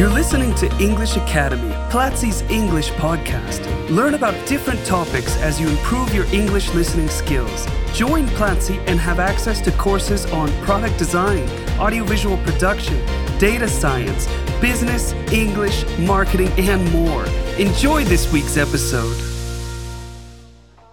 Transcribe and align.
You're 0.00 0.08
listening 0.08 0.54
to 0.54 0.66
English 0.82 1.18
Academy, 1.18 1.74
Platzi's 1.90 2.40
English 2.50 2.90
podcast. 2.92 3.60
Learn 3.90 4.14
about 4.14 4.32
different 4.48 4.82
topics 4.86 5.36
as 5.42 5.60
you 5.60 5.68
improve 5.68 6.14
your 6.14 6.24
English 6.32 6.72
listening 6.72 7.08
skills. 7.08 7.66
Join 7.92 8.26
Platzi 8.28 8.78
and 8.86 8.98
have 8.98 9.20
access 9.20 9.60
to 9.60 9.70
courses 9.72 10.24
on 10.32 10.48
product 10.62 10.96
design, 10.96 11.46
audiovisual 11.78 12.38
production, 12.44 12.96
data 13.38 13.68
science, 13.68 14.26
business, 14.58 15.12
English, 15.34 15.84
marketing, 15.98 16.48
and 16.56 16.82
more. 16.92 17.26
Enjoy 17.58 18.02
this 18.02 18.32
week's 18.32 18.56
episode. 18.56 19.14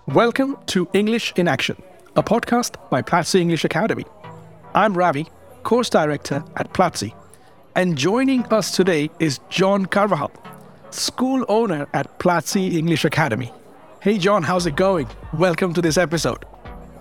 Welcome 0.07 0.57
to 0.65 0.89
English 0.91 1.31
in 1.37 1.47
Action, 1.47 1.81
a 2.17 2.23
podcast 2.23 2.75
by 2.89 3.01
Platzi 3.03 3.39
English 3.39 3.63
Academy. 3.63 4.03
I'm 4.75 4.97
Ravi, 4.97 5.27
course 5.63 5.89
director 5.89 6.43
at 6.57 6.73
Platzi, 6.73 7.13
and 7.77 7.95
joining 7.95 8.43
us 8.47 8.71
today 8.71 9.07
is 9.19 9.37
Jhon 9.51 9.89
Carvajal, 9.91 10.31
school 10.89 11.45
owner 11.47 11.87
at 11.93 12.17
Platzi 12.17 12.73
English 12.73 13.05
Academy. 13.05 13.53
Hey, 14.01 14.17
Jhon, 14.17 14.43
how's 14.43 14.65
it 14.65 14.75
going? 14.75 15.07
Welcome 15.33 15.75
to 15.75 15.81
this 15.81 15.95
episode. 15.95 16.43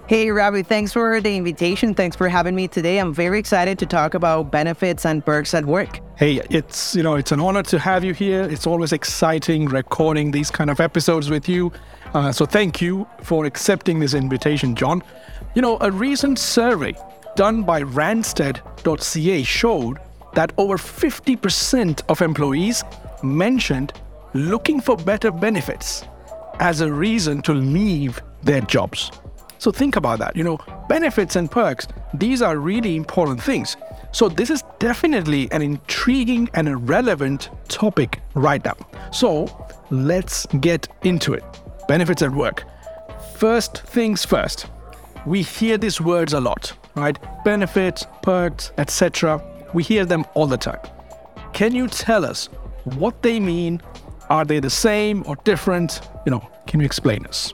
Hey, 0.06 0.30
Ravi, 0.30 0.62
thanks 0.62 0.92
for 0.92 1.18
the 1.18 1.34
invitation. 1.34 1.94
Thanks 1.94 2.14
for 2.14 2.28
having 2.28 2.54
me 2.54 2.68
today. 2.68 2.98
I'm 2.98 3.14
very 3.14 3.38
excited 3.38 3.78
to 3.78 3.86
talk 3.86 4.12
about 4.12 4.52
benefits 4.52 5.06
and 5.06 5.24
perks 5.24 5.54
at 5.54 5.64
work. 5.64 5.98
Hey, 6.18 6.42
it's 6.50 6.94
you 6.94 7.02
know 7.02 7.14
it's 7.14 7.32
an 7.32 7.40
honor 7.40 7.62
to 7.62 7.78
have 7.78 8.04
you 8.04 8.12
here. 8.12 8.42
It's 8.42 8.66
always 8.66 8.92
exciting 8.92 9.66
recording 9.66 10.30
these 10.30 10.50
kind 10.50 10.68
of 10.68 10.78
episodes 10.78 11.30
with 11.30 11.48
you. 11.48 11.72
Uh, 12.12 12.32
so 12.32 12.44
thank 12.44 12.82
you 12.82 13.08
for 13.22 13.46
accepting 13.46 13.98
this 13.98 14.12
invitation, 14.12 14.74
Jhon. 14.74 15.00
You 15.54 15.62
know, 15.62 15.78
a 15.80 15.90
recent 15.90 16.38
survey 16.38 16.94
done 17.34 17.62
by 17.62 17.82
Randstad.ca 17.82 19.42
showed 19.42 19.98
that 20.36 20.52
over 20.58 20.76
50% 20.76 22.02
of 22.08 22.22
employees 22.22 22.84
mentioned 23.22 23.92
looking 24.34 24.80
for 24.80 24.96
better 24.96 25.30
benefits 25.30 26.04
as 26.60 26.82
a 26.82 26.92
reason 26.92 27.42
to 27.42 27.52
leave 27.52 28.20
their 28.42 28.60
jobs. 28.60 29.10
So 29.58 29.72
think 29.72 29.96
about 29.96 30.18
that. 30.18 30.36
You 30.36 30.44
know, 30.44 30.58
benefits 30.88 31.36
and 31.36 31.50
perks, 31.50 31.88
these 32.12 32.42
are 32.42 32.58
really 32.58 32.96
important 32.96 33.42
things. 33.42 33.76
So 34.12 34.28
this 34.28 34.50
is 34.50 34.62
definitely 34.78 35.50
an 35.52 35.62
intriguing 35.62 36.50
and 36.54 36.68
a 36.68 36.76
relevant 36.76 37.50
topic 37.68 38.20
right 38.34 38.62
now. 38.64 38.76
So 39.12 39.66
let's 39.90 40.46
get 40.60 40.86
into 41.02 41.32
it. 41.32 41.44
Benefits 41.88 42.20
at 42.20 42.30
work. 42.30 42.64
First 43.36 43.82
things 43.82 44.24
first. 44.24 44.66
We 45.24 45.42
hear 45.42 45.78
these 45.78 46.00
words 46.00 46.34
a 46.34 46.40
lot, 46.40 46.72
right? 46.94 47.18
Benefits, 47.44 48.06
perks, 48.22 48.72
etc. 48.78 49.42
We 49.76 49.82
hear 49.82 50.06
them 50.06 50.24
all 50.32 50.46
the 50.46 50.56
time. 50.56 50.80
Can 51.52 51.74
you 51.74 51.86
tell 51.86 52.24
us 52.24 52.46
what 52.98 53.22
they 53.22 53.38
mean? 53.38 53.82
Are 54.30 54.42
they 54.46 54.58
the 54.58 54.70
same 54.70 55.22
or 55.26 55.36
different? 55.44 56.00
You 56.24 56.30
know, 56.30 56.48
can 56.66 56.80
you 56.80 56.86
explain 56.86 57.26
us? 57.26 57.52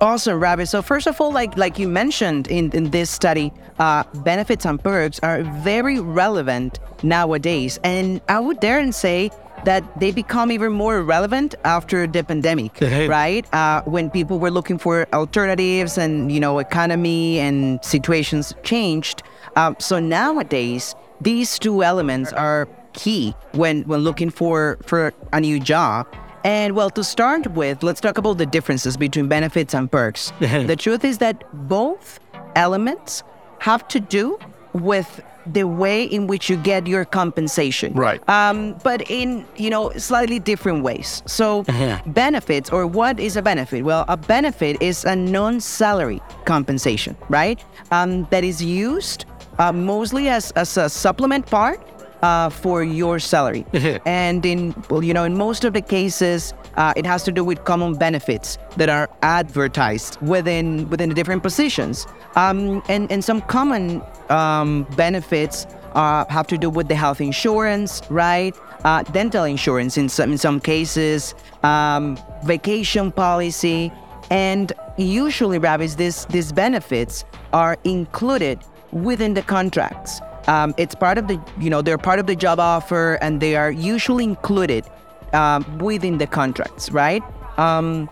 Awesome, 0.00 0.38
Ravi. 0.38 0.66
So 0.66 0.82
first 0.82 1.08
of 1.08 1.20
all, 1.20 1.32
like 1.32 1.56
like 1.56 1.80
you 1.80 1.88
mentioned 1.88 2.46
in, 2.46 2.70
in 2.70 2.90
this 2.90 3.10
study, 3.10 3.52
uh, 3.80 4.04
benefits 4.22 4.64
and 4.66 4.78
perks 4.80 5.18
are 5.24 5.42
very 5.64 5.98
relevant 5.98 6.78
nowadays, 7.02 7.80
and 7.82 8.20
I 8.28 8.38
would 8.38 8.60
dare 8.60 8.78
and 8.78 8.94
say 8.94 9.30
that 9.64 9.82
they 9.98 10.12
become 10.12 10.52
even 10.52 10.72
more 10.72 11.02
relevant 11.02 11.56
after 11.64 12.06
the 12.06 12.22
pandemic, 12.22 12.78
Hey. 12.78 13.08
right? 13.08 13.44
Uh, 13.52 13.82
when 13.84 14.10
people 14.10 14.38
were 14.38 14.50
looking 14.50 14.78
for 14.78 15.06
alternatives, 15.12 15.98
and 15.98 16.30
you 16.30 16.38
know, 16.38 16.60
economy 16.60 17.40
and 17.40 17.84
situations 17.84 18.54
changed. 18.62 19.22
Um, 19.56 19.74
so 19.80 19.98
nowadays, 20.00 20.94
these 21.22 21.58
two 21.58 21.82
elements 21.82 22.32
are 22.32 22.68
key 22.92 23.34
when 23.52 23.82
when 23.82 24.00
looking 24.00 24.30
for 24.30 24.78
for 24.84 25.12
a 25.32 25.40
new 25.40 25.60
job. 25.60 26.06
And 26.44 26.74
well, 26.74 26.90
to 26.90 27.04
start 27.04 27.46
with, 27.52 27.84
let's 27.84 28.00
talk 28.00 28.18
about 28.18 28.38
the 28.38 28.46
differences 28.46 28.96
between 28.96 29.28
benefits 29.28 29.74
and 29.74 29.90
perks. 29.90 30.32
the 30.40 30.74
truth 30.76 31.04
is 31.04 31.18
that 31.18 31.44
both 31.68 32.18
elements 32.56 33.22
have 33.60 33.86
to 33.88 34.00
do 34.00 34.38
with 34.72 35.22
the 35.46 35.64
way 35.64 36.04
in 36.04 36.26
which 36.26 36.48
you 36.48 36.56
get 36.56 36.86
your 36.86 37.04
compensation. 37.04 37.92
Right. 37.94 38.26
Um, 38.28 38.76
but 38.82 39.08
in 39.10 39.44
you 39.56 39.70
know 39.70 39.90
slightly 39.96 40.38
different 40.38 40.82
ways. 40.82 41.22
So 41.26 41.62
benefits 42.06 42.70
or 42.70 42.86
what 42.86 43.20
is 43.20 43.36
a 43.36 43.42
benefit? 43.42 43.84
Well, 43.84 44.04
a 44.08 44.16
benefit 44.16 44.80
is 44.82 45.04
a 45.04 45.14
non-salary 45.14 46.20
compensation, 46.44 47.16
right? 47.28 47.62
Um, 47.90 48.26
that 48.30 48.44
is 48.44 48.62
used 48.62 49.26
uh, 49.58 49.72
mostly 49.72 50.28
as, 50.28 50.50
as 50.52 50.76
a 50.76 50.88
supplement 50.88 51.46
part 51.46 51.80
uh, 52.22 52.48
for 52.48 52.82
your 52.82 53.18
salary. 53.18 53.66
and 54.06 54.46
in 54.46 54.74
well, 54.88 55.02
you 55.02 55.12
know, 55.12 55.24
in 55.24 55.36
most 55.36 55.64
of 55.64 55.72
the 55.72 55.82
cases, 55.82 56.54
uh, 56.76 56.92
it 56.96 57.04
has 57.04 57.22
to 57.24 57.32
do 57.32 57.44
with 57.44 57.64
common 57.64 57.94
benefits 57.94 58.58
that 58.76 58.88
are 58.88 59.10
advertised 59.22 60.20
within 60.22 60.88
within 60.88 61.08
the 61.08 61.14
different 61.14 61.42
positions. 61.42 62.06
Um, 62.36 62.82
and 62.88 63.10
and 63.10 63.24
some 63.24 63.42
common 63.42 64.02
um, 64.28 64.84
benefits 64.96 65.66
uh, 65.94 66.24
have 66.28 66.46
to 66.46 66.56
do 66.56 66.70
with 66.70 66.88
the 66.88 66.94
health 66.94 67.20
insurance, 67.20 68.02
right? 68.08 68.56
Uh, 68.84 69.02
dental 69.02 69.44
insurance 69.44 69.98
in 69.98 70.08
some 70.08 70.32
in 70.32 70.38
some 70.38 70.60
cases, 70.60 71.34
um, 71.62 72.18
vacation 72.44 73.12
policy, 73.12 73.92
and 74.30 74.72
usually, 74.96 75.58
Ravis, 75.58 75.96
this 75.96 76.24
these 76.26 76.52
benefits 76.52 77.24
are 77.52 77.76
included 77.84 78.58
within 78.92 79.34
the 79.34 79.42
contracts. 79.42 80.20
Um, 80.46 80.74
it's 80.76 80.94
part 80.94 81.18
of 81.18 81.28
the, 81.28 81.40
you 81.58 81.70
know, 81.70 81.82
they're 81.82 81.98
part 81.98 82.18
of 82.18 82.26
the 82.26 82.36
job 82.36 82.58
offer 82.58 83.14
and 83.22 83.40
they 83.40 83.56
are 83.56 83.70
usually 83.70 84.24
included 84.24 84.84
um, 85.32 85.78
within 85.78 86.18
the 86.18 86.26
contracts, 86.26 86.90
right? 86.90 87.22
Um, 87.58 88.08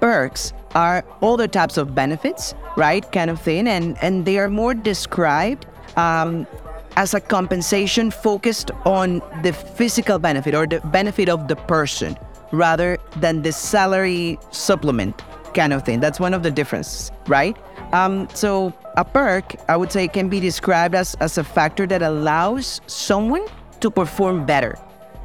perks 0.00 0.52
are 0.74 1.04
other 1.22 1.48
types 1.48 1.76
of 1.76 1.94
benefits, 1.94 2.54
right? 2.76 3.10
Kind 3.12 3.30
of 3.30 3.40
thing. 3.40 3.68
And, 3.68 3.96
and 4.02 4.24
they 4.24 4.38
are 4.38 4.48
more 4.48 4.74
described 4.74 5.66
um, 5.96 6.46
as 6.96 7.14
a 7.14 7.20
compensation 7.20 8.10
focused 8.10 8.70
on 8.84 9.22
the 9.42 9.52
physical 9.52 10.18
benefit 10.18 10.54
or 10.54 10.66
the 10.66 10.80
benefit 10.80 11.28
of 11.28 11.48
the 11.48 11.56
person 11.56 12.16
rather 12.50 12.98
than 13.16 13.42
the 13.42 13.52
salary 13.52 14.38
supplement 14.50 15.22
kind 15.58 15.72
of 15.72 15.82
thing. 15.84 15.98
That's 15.98 16.20
one 16.20 16.34
of 16.34 16.42
the 16.46 16.52
differences, 16.52 17.10
right? 17.26 17.56
Um, 17.92 18.28
so 18.32 18.72
a 18.96 19.04
perk, 19.04 19.56
I 19.68 19.76
would 19.76 19.90
say, 19.90 20.06
can 20.06 20.28
be 20.28 20.38
described 20.38 20.94
as, 20.94 21.16
as 21.16 21.36
a 21.36 21.44
factor 21.44 21.84
that 21.86 22.02
allows 22.02 22.80
someone 22.86 23.44
to 23.80 23.90
perform 23.90 24.46
better 24.46 24.78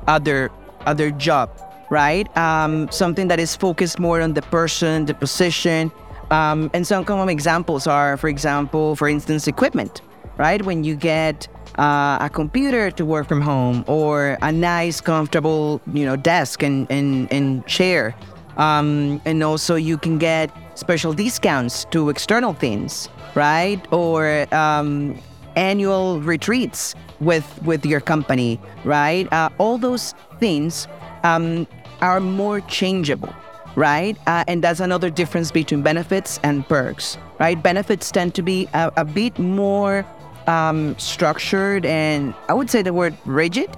at 0.08 0.26
their, 0.26 0.50
at 0.88 0.98
their 0.98 1.12
job, 1.12 1.48
right? 1.92 2.26
Um, 2.36 2.90
something 2.92 3.28
that 3.28 3.40
is 3.40 3.56
focused 3.56 4.00
more 4.00 4.22
on 4.22 4.34
the 4.34 4.42
person, 4.42 5.06
the 5.06 5.14
position. 5.14 5.92
Um, 6.32 6.72
and 6.74 6.86
some 6.88 7.06
common 7.06 7.30
examples 7.30 7.86
are, 7.86 8.18
for 8.18 8.28
example, 8.28 8.96
for 8.96 9.08
instance, 9.08 9.48
equipment, 9.48 10.02
right? 10.38 10.62
When 10.66 10.84
you 10.84 10.96
get 10.96 11.48
uh, 11.78 12.18
a 12.22 12.30
computer 12.32 12.90
to 12.92 13.06
work 13.06 13.28
from 13.28 13.42
home 13.42 13.84
or 13.88 14.38
a 14.42 14.52
nice, 14.52 15.00
comfortable, 15.02 15.80
you 15.94 16.06
know, 16.06 16.16
desk 16.16 16.64
and, 16.64 16.90
and, 16.90 17.32
and 17.32 17.66
chair. 17.68 18.16
Um, 18.58 19.22
and 19.26 19.44
also 19.44 19.76
you 19.76 19.98
can 19.98 20.18
get 20.18 20.52
special 20.76 21.14
discounts 21.14 21.86
to 21.86 22.10
external 22.10 22.54
things, 22.54 23.10
right? 23.36 23.82
Or 23.92 24.48
um, 24.54 25.18
annual 25.56 26.22
retreats 26.22 26.96
with 27.20 27.48
with 27.64 27.86
your 27.86 28.02
company, 28.02 28.60
right? 28.84 29.32
Uh, 29.32 29.50
all 29.58 29.78
those 29.78 30.14
things 30.40 30.88
um, 31.24 31.68
are 32.02 32.20
more 32.20 32.62
changeable, 32.62 33.34
right? 33.76 34.18
Uh, 34.28 34.44
and 34.48 34.64
that's 34.64 34.80
another 34.80 35.10
difference 35.10 35.52
between 35.52 35.82
benefits 35.82 36.40
and 36.44 36.68
perks, 36.68 37.18
right? 37.40 37.62
Benefits 37.62 38.12
tend 38.12 38.36
to 38.36 38.42
be 38.42 38.68
a, 38.74 38.92
a 38.98 39.06
bit 39.06 39.38
more 39.40 40.06
um, 40.48 40.98
structured 41.00 41.86
and 41.86 42.34
I 42.50 42.54
would 42.54 42.70
say 42.70 42.82
the 42.82 42.94
word 42.94 43.16
rigid 43.26 43.70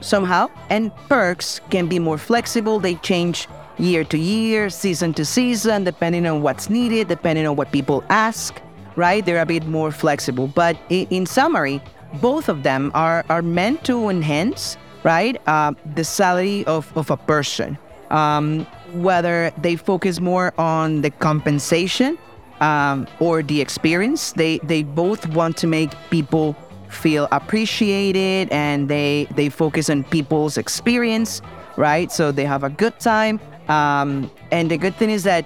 somehow, 0.00 0.48
and 0.68 0.94
perks 1.08 1.60
can 1.70 1.86
be 1.86 1.98
more 1.98 2.18
flexible. 2.18 2.80
They 2.80 2.94
change 2.96 3.48
year 3.80 4.04
to 4.04 4.18
year, 4.18 4.70
season 4.70 5.14
to 5.14 5.24
season, 5.24 5.84
depending 5.84 6.26
on 6.26 6.42
what's 6.42 6.70
needed, 6.70 7.08
depending 7.08 7.46
on 7.46 7.56
what 7.56 7.72
people 7.72 8.04
ask, 8.08 8.60
right? 8.96 9.24
They're 9.24 9.40
a 9.40 9.46
bit 9.46 9.66
more 9.66 9.90
flexible. 9.90 10.46
But 10.48 10.76
in, 10.88 11.26
summary, 11.26 11.80
both 12.20 12.48
of 12.48 12.62
them 12.62 12.90
are, 12.94 13.24
are 13.28 13.42
meant 13.42 13.84
to 13.84 14.08
enhance, 14.08 14.76
right, 15.02 15.40
uh, 15.46 15.72
the 15.94 16.04
salary 16.04 16.64
of, 16.66 16.96
of 16.96 17.10
a 17.10 17.16
person. 17.16 17.78
Um, 18.10 18.66
whether 18.92 19.52
they 19.62 19.76
focus 19.76 20.20
more 20.20 20.52
on 20.58 21.02
the 21.02 21.10
compensation 21.10 22.18
um, 22.60 23.06
or 23.20 23.42
the 23.42 23.60
experience, 23.60 24.32
they, 24.32 24.58
they 24.58 24.82
both 24.82 25.26
want 25.28 25.56
to 25.58 25.66
make 25.66 25.92
people 26.10 26.56
feel 26.88 27.28
appreciated 27.30 28.50
and 28.50 28.88
they, 28.88 29.28
they 29.36 29.48
focus 29.48 29.88
on 29.88 30.02
people's 30.04 30.58
experience, 30.58 31.40
right? 31.76 32.10
So 32.10 32.32
they 32.32 32.44
have 32.44 32.64
a 32.64 32.70
good 32.70 32.98
time. 32.98 33.40
Um, 33.70 34.30
and 34.50 34.70
the 34.70 34.76
good 34.76 34.96
thing 34.96 35.10
is 35.10 35.22
that 35.22 35.44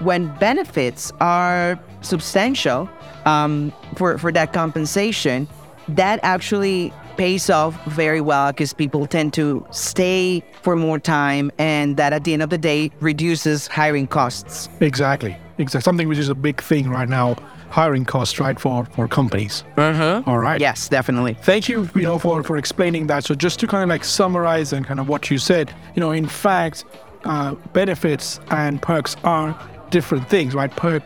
when 0.00 0.28
benefits 0.38 1.12
are 1.20 1.78
substantial 2.02 2.88
um, 3.24 3.72
for, 3.96 4.18
for 4.18 4.30
that 4.32 4.52
compensation, 4.52 5.48
that 5.88 6.20
actually 6.22 6.92
pays 7.16 7.50
off 7.50 7.82
very 7.84 8.20
well 8.20 8.52
because 8.52 8.72
people 8.72 9.06
tend 9.06 9.32
to 9.34 9.66
stay 9.70 10.42
for 10.62 10.76
more 10.76 10.98
time, 10.98 11.50
and 11.58 11.96
that 11.96 12.12
at 12.12 12.24
the 12.24 12.32
end 12.32 12.42
of 12.42 12.50
the 12.50 12.58
day 12.58 12.90
reduces 13.00 13.66
hiring 13.66 14.06
costs. 14.06 14.68
Exactly. 14.80 15.36
Exactly. 15.58 15.82
Something 15.82 16.08
which 16.08 16.18
is 16.18 16.28
a 16.28 16.34
big 16.34 16.60
thing 16.60 16.88
right 16.88 17.08
now, 17.08 17.36
hiring 17.68 18.04
costs, 18.04 18.40
right, 18.40 18.58
for, 18.58 18.84
for 18.86 19.06
companies. 19.06 19.64
Uh-huh. 19.76 20.22
All 20.26 20.38
right. 20.38 20.60
Yes, 20.60 20.88
definitely. 20.88 21.34
Thank 21.42 21.68
you, 21.68 21.88
you 21.94 22.02
know, 22.02 22.18
for, 22.18 22.42
for 22.42 22.56
explaining 22.56 23.06
that. 23.08 23.24
So 23.24 23.34
just 23.34 23.60
to 23.60 23.66
kind 23.66 23.82
of 23.82 23.88
like 23.88 24.04
summarize 24.04 24.72
and 24.72 24.86
kind 24.86 24.98
of 24.98 25.08
what 25.08 25.30
you 25.30 25.38
said, 25.38 25.72
you 25.94 26.00
know, 26.00 26.10
in 26.10 26.26
fact, 26.26 26.84
uh, 27.24 27.54
benefits 27.72 28.40
and 28.50 28.80
perks 28.80 29.16
are 29.24 29.58
different 29.90 30.28
things, 30.28 30.54
right? 30.54 30.70
Perk 30.70 31.02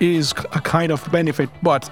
is 0.00 0.32
a 0.52 0.60
kind 0.60 0.90
of 0.92 1.10
benefit, 1.12 1.48
but 1.62 1.90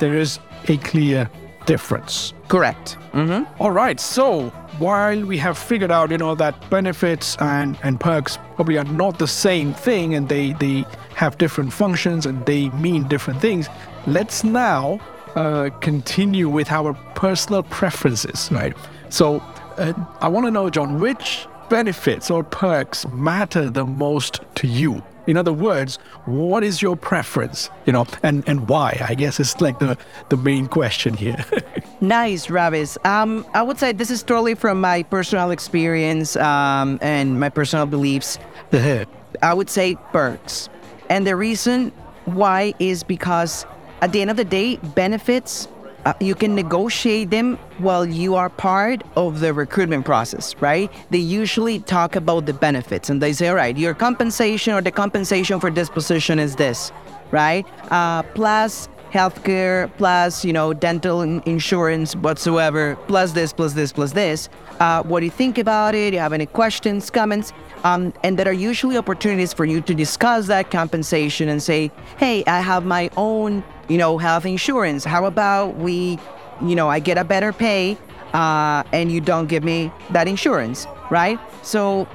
there 0.00 0.14
is 0.14 0.38
a 0.68 0.76
clear 0.78 1.28
difference. 1.66 2.32
Correct. 2.48 2.96
Mm-hmm. 3.12 3.44
All 3.62 3.72
right. 3.72 3.98
So 4.00 4.50
while 4.78 5.20
we 5.24 5.36
have 5.38 5.58
figured 5.58 5.90
out, 5.90 6.10
you 6.10 6.18
know, 6.18 6.34
that 6.36 6.70
benefits 6.70 7.36
and, 7.40 7.76
and 7.82 7.98
perks 8.00 8.38
probably 8.54 8.78
are 8.78 8.84
not 8.84 9.18
the 9.18 9.26
same 9.26 9.74
thing 9.74 10.14
and 10.14 10.28
they, 10.28 10.52
they 10.54 10.84
have 11.14 11.36
different 11.36 11.72
functions 11.72 12.26
and 12.26 12.46
they 12.46 12.68
mean 12.70 13.08
different 13.08 13.40
things, 13.40 13.68
let's 14.06 14.44
now 14.44 15.00
uh, 15.34 15.70
continue 15.80 16.48
with 16.48 16.70
our 16.70 16.94
personal 17.14 17.62
preferences, 17.64 18.48
right? 18.52 18.76
So 19.10 19.40
uh, 19.78 19.92
I 20.20 20.28
want 20.28 20.46
to 20.46 20.50
know, 20.50 20.70
Jhon, 20.70 21.00
which 21.00 21.46
benefits 21.68 22.30
or 22.30 22.42
perks 22.44 23.06
matter 23.08 23.70
the 23.70 23.84
most 23.84 24.40
to 24.56 24.66
you? 24.66 25.02
In 25.26 25.36
other 25.36 25.52
words, 25.52 25.96
what 26.24 26.64
is 26.64 26.80
your 26.80 26.96
preference? 26.96 27.68
You 27.84 27.92
know, 27.92 28.06
and, 28.22 28.42
and 28.48 28.66
why? 28.66 28.98
I 29.06 29.14
guess 29.14 29.38
it's 29.38 29.60
like 29.60 29.78
the, 29.78 29.98
the 30.30 30.38
main 30.38 30.68
question 30.68 31.12
here. 31.14 31.44
nice, 32.00 32.46
Ravis. 32.46 32.96
Um, 33.04 33.46
I 33.52 33.62
would 33.62 33.78
say 33.78 33.92
this 33.92 34.10
is 34.10 34.22
totally 34.22 34.54
from 34.54 34.80
my 34.80 35.02
personal 35.02 35.50
experience 35.50 36.34
um, 36.36 36.98
and 37.02 37.38
my 37.38 37.50
personal 37.50 37.84
beliefs. 37.84 38.38
I 38.72 39.52
would 39.52 39.68
say 39.68 39.96
perks. 40.12 40.70
And 41.10 41.26
the 41.26 41.36
reason 41.36 41.92
why 42.24 42.72
is 42.78 43.02
because 43.02 43.66
at 44.00 44.12
the 44.12 44.22
end 44.22 44.30
of 44.30 44.36
the 44.36 44.44
day, 44.44 44.76
benefits 44.76 45.68
uh, 46.08 46.14
you 46.20 46.34
can 46.34 46.54
negotiate 46.54 47.28
them 47.28 47.56
while 47.78 48.06
you 48.06 48.34
are 48.34 48.48
part 48.48 49.02
of 49.14 49.40
the 49.40 49.52
recruitment 49.52 50.06
process, 50.06 50.54
right? 50.58 50.90
They 51.10 51.18
usually 51.18 51.80
talk 51.80 52.16
about 52.16 52.46
the 52.46 52.54
benefits 52.54 53.10
and 53.10 53.20
they 53.20 53.34
say, 53.34 53.48
all 53.48 53.56
right, 53.56 53.76
your 53.76 53.92
compensation 53.92 54.72
or 54.72 54.80
the 54.80 54.90
compensation 54.90 55.60
for 55.60 55.70
this 55.70 55.90
position 55.90 56.38
is 56.38 56.56
this, 56.56 56.92
right? 57.30 57.66
Uh, 57.90 58.22
plus 58.22 58.88
healthcare, 59.12 59.90
plus, 59.96 60.44
you 60.44 60.52
know, 60.52 60.72
dental 60.72 61.22
insurance 61.22 62.14
whatsoever, 62.16 62.96
plus 63.06 63.32
this, 63.32 63.52
plus 63.52 63.72
this, 63.72 63.92
plus 63.92 64.12
this. 64.12 64.48
Uh, 64.80 65.02
what 65.02 65.20
do 65.20 65.26
you 65.26 65.32
think 65.32 65.58
about 65.58 65.94
it? 65.94 66.10
Do 66.10 66.16
you 66.16 66.20
have 66.20 66.32
any 66.32 66.46
questions, 66.46 67.10
comments? 67.10 67.52
Um, 67.84 68.12
and 68.22 68.38
there 68.38 68.48
are 68.48 68.52
usually 68.52 68.96
opportunities 68.96 69.52
for 69.52 69.64
you 69.64 69.80
to 69.82 69.94
discuss 69.94 70.46
that 70.48 70.70
compensation 70.70 71.48
and 71.48 71.62
say, 71.62 71.90
hey, 72.16 72.44
I 72.46 72.60
have 72.60 72.84
my 72.84 73.10
own 73.16 73.62
you 73.88 73.98
know, 73.98 74.18
health 74.18 74.46
insurance. 74.46 75.04
How 75.04 75.24
about 75.24 75.76
we, 75.76 76.18
you 76.62 76.74
know, 76.74 76.88
I 76.88 76.98
get 76.98 77.18
a 77.18 77.24
better 77.24 77.52
pay 77.52 77.96
uh, 78.32 78.84
and 78.92 79.10
you 79.10 79.20
don't 79.20 79.46
give 79.46 79.64
me 79.64 79.90
that 80.10 80.28
insurance, 80.28 80.86
right? 81.10 81.40
So 81.62 82.06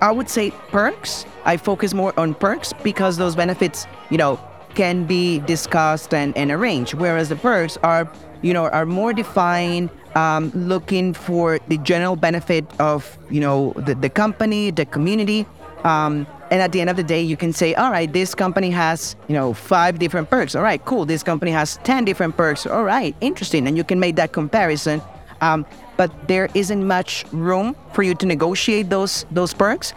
I 0.00 0.12
would 0.12 0.28
say 0.28 0.50
perks. 0.50 1.24
I 1.44 1.56
focus 1.56 1.94
more 1.94 2.18
on 2.18 2.34
perks 2.34 2.72
because 2.82 3.16
those 3.16 3.34
benefits, 3.34 3.86
you 4.10 4.18
know, 4.18 4.38
can 4.74 5.04
be 5.04 5.38
discussed 5.40 6.14
and, 6.14 6.36
and 6.36 6.50
arranged, 6.50 6.94
whereas 6.94 7.28
the 7.28 7.36
perks 7.36 7.76
are, 7.78 8.10
you 8.42 8.52
know, 8.52 8.66
are 8.66 8.86
more 8.86 9.12
defined, 9.12 9.90
um, 10.14 10.50
looking 10.54 11.14
for 11.14 11.58
the 11.68 11.78
general 11.78 12.16
benefit 12.16 12.64
of, 12.80 13.18
you 13.30 13.40
know, 13.40 13.72
the, 13.76 13.94
the 13.94 14.10
company, 14.10 14.70
the 14.70 14.84
community. 14.86 15.46
Um, 15.84 16.26
and 16.50 16.60
at 16.60 16.72
the 16.72 16.80
end 16.80 16.90
of 16.90 16.96
the 16.96 17.02
day, 17.02 17.22
you 17.22 17.36
can 17.36 17.52
say, 17.52 17.74
all 17.74 17.90
right, 17.90 18.12
this 18.12 18.34
company 18.34 18.70
has, 18.70 19.16
you 19.26 19.34
know, 19.34 19.54
five 19.54 19.98
different 19.98 20.28
perks. 20.28 20.54
All 20.54 20.62
right, 20.62 20.84
cool. 20.84 21.06
This 21.06 21.22
company 21.22 21.50
has 21.50 21.78
10 21.84 22.04
different 22.04 22.36
perks. 22.36 22.66
All 22.66 22.84
right, 22.84 23.16
interesting. 23.20 23.66
And 23.66 23.76
you 23.76 23.84
can 23.84 23.98
make 23.98 24.16
that 24.16 24.32
comparison. 24.32 25.00
Um, 25.40 25.66
but 25.96 26.28
there 26.28 26.48
isn't 26.54 26.86
much 26.86 27.24
room 27.32 27.74
for 27.92 28.02
you 28.02 28.14
to 28.14 28.26
negotiate 28.26 28.90
those 28.90 29.26
those 29.30 29.52
perks 29.52 29.92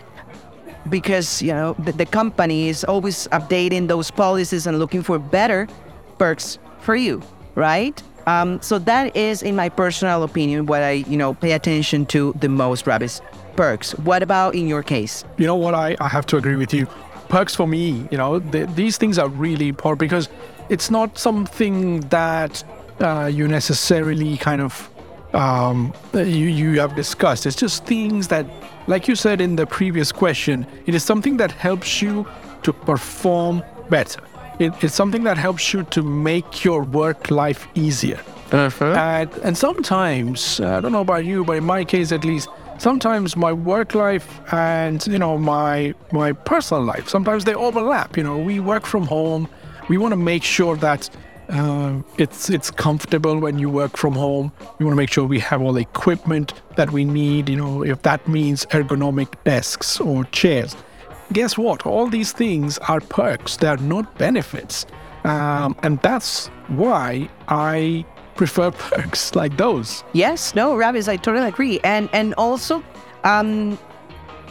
because 0.90 1.42
you 1.42 1.54
know 1.54 1.76
the, 1.80 1.92
the 1.92 2.06
company 2.06 2.70
is 2.70 2.84
always 2.84 3.28
updating 3.30 3.88
those 3.88 4.12
policies 4.12 4.68
and 4.68 4.80
looking 4.80 5.04
for 5.04 5.20
better 5.20 5.68
perks 6.18 6.60
for 6.80 6.96
you, 6.96 7.22
right? 7.56 8.02
Um, 8.28 8.60
so 8.62 8.80
that 8.80 9.16
is, 9.16 9.44
in 9.44 9.56
my 9.56 9.70
personal 9.70 10.24
opinion, 10.24 10.66
what 10.66 10.82
I 10.82 10.92
you 11.08 11.18
know 11.18 11.34
pay 11.34 11.52
attention 11.54 12.06
to 12.08 12.34
the 12.40 12.50
most, 12.50 12.86
Ravis 12.86 13.22
perks. 13.56 13.92
What 14.00 14.22
about 14.24 14.56
in 14.56 14.68
your 14.68 14.84
case? 14.84 15.24
You 15.38 15.48
know 15.48 15.56
what? 15.56 15.74
I, 15.74 15.96
I 16.00 16.08
have 16.10 16.26
to 16.28 16.38
agree 16.38 16.56
with 16.56 16.74
you. 16.74 16.88
Perks 17.30 17.56
for 17.56 17.68
me, 17.68 18.08
you 18.12 18.18
know, 18.18 18.40
these 18.40 18.98
things 18.98 19.18
are 19.18 19.30
really 19.30 19.70
important 19.70 20.00
because 20.00 20.30
it's 20.70 20.92
not 20.92 21.18
something 21.18 22.02
that 22.10 22.64
uh, 23.00 23.30
you 23.34 23.48
necessarily 23.48 24.38
kind 24.38 24.62
of 24.62 24.90
um, 25.36 25.94
you 26.14 26.48
you 26.48 26.80
have 26.80 26.96
discussed. 26.96 27.46
It's 27.46 27.56
just 27.56 27.86
things 27.86 28.28
that, 28.30 28.46
like 28.88 29.08
you 29.08 29.16
said 29.16 29.42
in 29.42 29.56
the 29.56 29.66
previous 29.66 30.12
question, 30.12 30.66
it 30.86 30.96
is 30.96 31.04
something 31.04 31.38
that 31.38 31.52
helps 31.52 32.02
you 32.02 32.26
to 32.64 32.74
perform 32.74 33.64
better. 33.90 34.22
It, 34.60 34.72
it's 34.82 34.96
something 34.96 35.24
that 35.24 35.38
helps 35.38 35.74
you 35.74 35.84
to 35.84 36.02
make 36.02 36.64
your 36.64 36.84
work 36.84 37.30
life 37.30 37.68
easier. 37.76 38.20
Uh-huh. 38.52 38.86
And, 38.86 39.30
and 39.44 39.58
sometimes, 39.58 40.62
I 40.62 40.80
don't 40.80 40.94
know 40.94 41.02
about 41.02 41.26
you, 41.26 41.44
but 41.44 41.58
in 41.58 41.66
my 41.66 41.84
case 41.84 42.12
at 42.12 42.24
least, 42.24 42.48
sometimes 42.78 43.36
my 43.36 43.52
work 43.52 43.96
life 43.96 44.40
and 44.54 45.06
you 45.08 45.18
know 45.18 45.38
my 45.38 45.94
my 46.12 46.34
personal 46.34 46.84
life 46.84 47.08
sometimes 47.08 47.46
they 47.46 47.54
overlap 47.56 48.18
you 48.18 48.24
know 48.24 48.38
we 48.38 48.60
work 48.60 48.86
from 48.86 49.04
home 49.06 49.48
we 49.88 49.98
want 49.98 50.12
to 50.12 50.18
make 50.18 50.44
sure 50.44 50.76
that 50.76 51.10
uh, 51.50 52.02
it's 52.18 52.50
it's 52.50 52.72
comfortable 52.72 53.40
when 53.40 53.60
you 53.60 53.70
work 53.70 53.98
from 53.98 54.14
home 54.14 54.52
we 54.80 54.86
want 54.86 54.94
to 54.94 54.98
make 54.98 55.12
sure 55.12 55.26
we 55.26 55.40
have 55.40 55.62
all 55.62 55.74
the 55.74 55.82
equipment 55.82 56.54
that 56.76 56.92
we 56.92 57.06
need 57.06 57.50
you 57.50 57.56
know 57.56 57.84
if 57.84 58.02
that 58.02 58.28
means 58.28 58.66
ergonomic 58.68 59.36
desks 59.44 60.00
or 60.00 60.24
chairs 60.26 60.76
guess 61.34 61.58
what 61.58 61.86
all 61.86 62.08
these 62.08 62.32
things 62.32 62.78
are 62.80 63.00
perks 63.00 63.58
they're 63.58 63.78
not 63.78 64.18
benefits 64.18 64.86
um, 65.24 65.76
and 65.84 66.00
that's 66.02 66.48
why 66.68 67.30
i 67.48 68.06
prefer 68.36 68.72
perks 68.90 69.36
like 69.36 69.58
those. 69.58 70.04
Yes, 70.14 70.54
no, 70.56 70.76
Ravis, 70.76 71.08
I 71.08 71.18
totally 71.18 71.48
agree. 71.48 71.80
And 71.84 72.10
and 72.14 72.34
also, 72.36 72.84
um, 73.24 73.78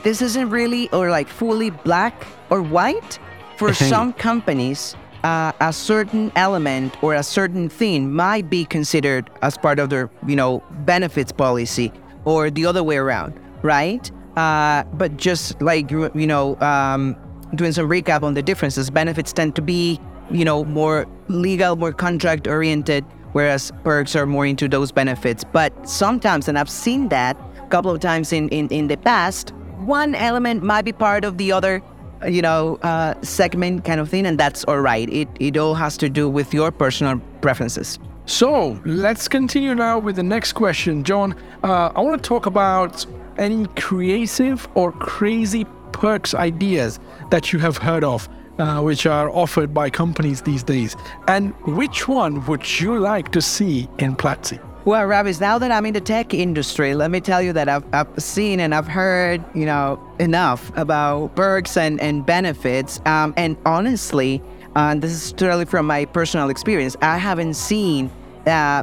this 0.03 0.21
isn't 0.21 0.51
really 0.51 0.91
or 0.91 1.11
like 1.11 1.29
fully 1.29 1.71
black 1.71 2.27
or 2.51 2.63
white. 2.63 3.19
For 3.57 3.73
some 3.95 4.13
companies, 4.15 4.97
uh, 5.25 5.52
a 5.61 5.73
certain 5.73 6.31
element 6.37 6.97
or 7.02 7.14
a 7.14 7.23
certain 7.23 7.69
thing 7.69 8.12
might 8.12 8.49
be 8.49 8.64
considered 8.64 9.28
as 9.43 9.59
part 9.59 9.78
of 9.81 9.90
their, 9.90 10.11
you 10.26 10.37
know, 10.37 10.62
benefits 10.85 11.33
policy, 11.33 11.93
or 12.25 12.50
the 12.50 12.66
other 12.66 12.83
way 12.85 12.97
around, 12.97 13.35
right? 13.62 14.11
Uh, 14.37 14.85
but 14.95 15.16
just 15.16 15.61
like 15.61 15.90
you 15.90 16.11
know, 16.14 16.57
um, 16.61 17.16
doing 17.54 17.73
some 17.73 17.88
recap 17.88 18.23
on 18.23 18.35
the 18.35 18.43
differences, 18.43 18.90
benefits 18.90 19.33
tend 19.33 19.57
to 19.57 19.62
be, 19.62 19.99
you 20.31 20.45
know, 20.45 20.64
more 20.64 21.07
legal, 21.28 21.75
more 21.75 21.93
contract 21.93 22.47
oriented 22.47 23.04
whereas 23.35 23.73
perks 23.83 24.14
are 24.14 24.26
more 24.26 24.47
into 24.47 24.69
those 24.69 24.93
benefits. 24.93 25.45
But 25.45 25.73
sometimes, 25.88 26.47
and 26.49 26.57
I've 26.57 26.71
seen 26.71 27.09
that 27.09 27.37
a 27.61 27.66
couple 27.66 27.90
of 27.90 28.00
times 28.00 28.33
in, 28.33 28.49
in, 28.50 28.69
in 28.69 28.87
the 28.87 28.97
past, 28.97 29.50
one 29.78 30.14
element 30.14 30.62
might 30.62 30.85
be 30.85 30.93
part 30.93 31.25
of 31.25 31.37
the 31.37 31.50
other 31.50 31.83
you 32.28 32.42
know 32.42 32.76
uh, 32.83 33.14
segment 33.23 33.85
kind 33.85 34.00
of 34.00 34.09
thing 34.09 34.26
and 34.26 34.38
that's 34.38 34.64
all 34.64 34.80
right 34.80 35.09
it, 35.11 35.28
it 35.40 35.56
all 35.56 35.75
has 35.75 35.97
to 35.97 36.09
do 36.09 36.28
with 36.28 36.54
your 36.54 36.71
personal 36.71 37.21
preferences 37.40 37.99
so 38.26 38.80
let's 38.85 39.28
continue 39.28 39.75
now 39.75 39.99
with 39.99 40.16
the 40.16 40.23
next 40.23 40.52
question 40.52 41.04
jhon 41.04 41.37
uh, 41.62 41.92
i 41.94 42.00
want 42.00 42.23
to 42.23 42.28
talk 42.28 42.47
about 42.47 43.04
any 43.38 43.66
creative 43.76 44.66
or 44.75 44.92
crazy 44.92 45.64
perks 45.92 46.35
ideas 46.35 46.99
that 47.30 47.52
you 47.52 47.59
have 47.59 47.76
heard 47.76 48.04
of 48.04 48.28
uh, 48.59 48.80
which 48.80 49.06
are 49.06 49.30
offered 49.30 49.75
by 49.75 49.90
companies 49.90 50.42
these 50.42 50.62
days. 50.62 50.97
And 51.28 51.54
which 51.66 52.09
one 52.09 52.44
would 52.47 52.80
you 52.80 52.99
like 52.99 53.33
to 53.33 53.42
see 53.42 53.88
in 53.99 54.16
Platzi? 54.16 54.61
Well, 54.85 55.09
Ravis, 55.09 55.41
now 55.41 55.57
that 55.59 55.71
I'm 55.71 55.87
in 55.87 55.95
the 55.95 56.00
tech 56.03 56.35
industry, 56.35 56.95
let 56.95 57.11
me 57.11 57.19
tell 57.19 57.41
you 57.41 57.55
that 57.55 57.71
I've, 57.71 57.85
I've 57.95 58.23
seen 58.23 58.61
and 58.61 58.75
I've 58.75 58.87
heard, 58.87 59.43
you 59.55 59.64
know, 59.64 59.99
enough 60.19 60.71
about 60.76 61.35
perks 61.35 61.79
and, 61.79 61.99
and 62.03 62.26
benefits. 62.26 63.00
Um, 63.07 63.33
and 63.38 63.57
honestly, 63.64 64.43
uh, 64.76 64.95
this 64.97 65.11
is 65.11 65.33
totally 65.33 65.64
from 65.64 65.87
my 65.87 66.05
personal 66.05 66.50
experience, 66.50 66.97
I 67.00 67.17
haven't 67.17 67.55
seen 67.55 68.11
uh, 68.47 68.83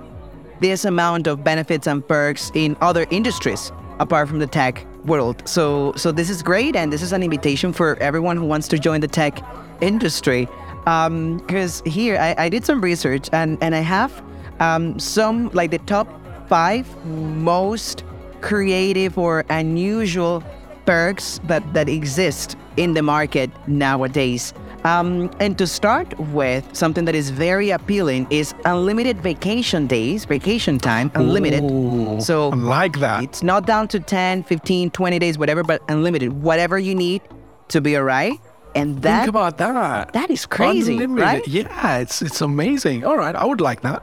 this 0.59 0.85
amount 0.85 1.27
of 1.27 1.43
benefits 1.43 1.85
and 1.85 2.07
perks 2.07 2.51
in 2.55 2.75
other 2.81 3.05
industries 3.11 3.71
apart 3.99 4.27
from 4.27 4.39
the 4.39 4.47
tech 4.47 4.83
world. 5.05 5.47
So 5.47 5.93
so 5.95 6.11
this 6.11 6.31
is 6.31 6.41
great, 6.41 6.75
and 6.75 6.91
this 6.91 7.03
is 7.03 7.13
an 7.13 7.21
invitation 7.21 7.73
for 7.73 7.95
everyone 7.97 8.37
who 8.37 8.45
wants 8.45 8.67
to 8.69 8.79
join 8.79 9.01
the 9.01 9.07
tech 9.07 9.43
industry. 9.81 10.47
Because 10.83 11.81
um, 11.81 11.85
here 11.85 12.17
I, 12.17 12.45
I, 12.45 12.49
did 12.49 12.65
some 12.65 12.81
research, 12.81 13.29
and 13.31 13.57
and 13.61 13.75
I 13.75 13.81
have 13.81 14.23
um, 14.61 14.97
some 14.99 15.49
like 15.53 15.71
the 15.71 15.79
top 15.79 16.07
five 16.47 16.85
most 17.05 18.03
creative 18.41 19.17
or 19.17 19.43
unusual 19.49 20.43
perks 20.85 21.39
that, 21.45 21.61
that 21.73 21.87
exist 21.89 22.55
in 22.77 22.93
the 22.93 23.01
market 23.01 23.49
nowadays. 23.67 24.53
Um, 24.83 25.29
and 25.39 25.57
to 25.59 25.67
start 25.67 26.17
with, 26.19 26.65
something 26.75 27.05
that 27.05 27.13
is 27.13 27.29
very 27.29 27.69
appealing 27.69 28.25
is 28.31 28.55
unlimited 28.65 29.21
vacation 29.21 29.85
days, 29.85 30.25
vacation 30.25 30.79
time, 30.79 31.11
unlimited. 31.13 31.63
Ooh, 31.63 32.19
so 32.19 32.49
I 32.51 32.55
like 32.55 32.97
that. 32.99 33.23
it's 33.23 33.43
not 33.43 33.67
down 33.67 33.87
to 33.89 33.99
10, 33.99 34.41
15, 34.43 34.89
20 34.89 35.19
days, 35.19 35.37
whatever, 35.37 35.61
but 35.63 35.83
unlimited, 35.87 36.33
whatever 36.41 36.79
you 36.79 36.95
need 36.95 37.21
to 37.67 37.79
be 37.79 37.95
all 37.95 38.03
right. 38.03 38.33
And 38.73 39.01
that 39.03 39.19
Think 39.25 39.29
about 39.29 39.57
that. 39.59 40.13
that 40.13 40.31
is 40.31 40.45
crazy, 40.47 40.93
Unlimited. 40.93 41.23
right? 41.23 41.47
Yeah, 41.47 41.97
it's 41.99 42.21
it's 42.21 42.41
amazing. 42.41 43.03
All 43.05 43.17
right, 43.17 43.35
I 43.35 43.45
would 43.45 43.59
like 43.61 43.81
that. 43.81 44.01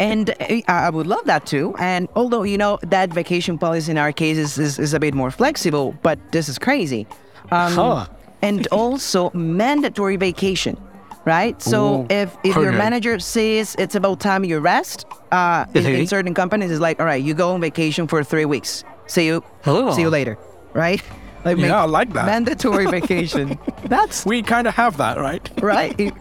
And 0.00 0.30
uh, 0.30 0.60
I 0.68 0.90
would 0.90 1.06
love 1.06 1.24
that 1.26 1.46
too. 1.46 1.74
And 1.78 2.08
although 2.14 2.42
you 2.42 2.58
know 2.58 2.78
that 2.82 3.10
vacation 3.12 3.58
policy 3.58 3.90
in 3.90 3.98
our 3.98 4.12
case 4.12 4.36
is, 4.38 4.58
is, 4.58 4.78
is 4.78 4.94
a 4.94 5.00
bit 5.00 5.14
more 5.14 5.30
flexible, 5.30 5.94
but 6.02 6.18
this 6.32 6.48
is 6.48 6.58
crazy. 6.58 7.06
Um, 7.50 7.72
Huh. 7.72 8.06
And 8.40 8.66
also 8.70 9.30
mandatory 9.34 10.16
vacation, 10.16 10.76
right? 11.24 11.60
So 11.60 12.02
Ooh, 12.02 12.06
if 12.08 12.36
if 12.44 12.54
your 12.54 12.70
manager 12.72 13.18
says 13.18 13.74
it's 13.78 13.96
about 13.96 14.20
time 14.20 14.44
you 14.44 14.60
rest, 14.60 15.06
uh, 15.32 15.64
in, 15.74 15.84
in 15.86 16.06
certain 16.06 16.34
companies 16.34 16.70
it's 16.70 16.80
like, 16.80 17.00
all 17.00 17.06
right, 17.06 17.22
you 17.22 17.34
go 17.34 17.50
on 17.54 17.60
vacation 17.60 18.06
for 18.06 18.22
three 18.22 18.44
weeks. 18.44 18.84
See 19.06 19.26
you, 19.26 19.42
Oh. 19.66 19.92
see 19.92 20.02
you 20.02 20.10
later, 20.10 20.36
right? 20.74 21.02
Like 21.44 21.56
Yeah, 21.58 21.82
I 21.82 21.86
like 21.86 22.12
that. 22.14 22.26
Mandatory 22.26 22.86
vacation. 22.98 23.58
That's 23.84 24.26
We 24.26 24.42
kind 24.42 24.66
of 24.66 24.74
have 24.74 24.96
that, 24.98 25.18
right? 25.18 25.48
right 25.62 25.98
It- 25.98 26.14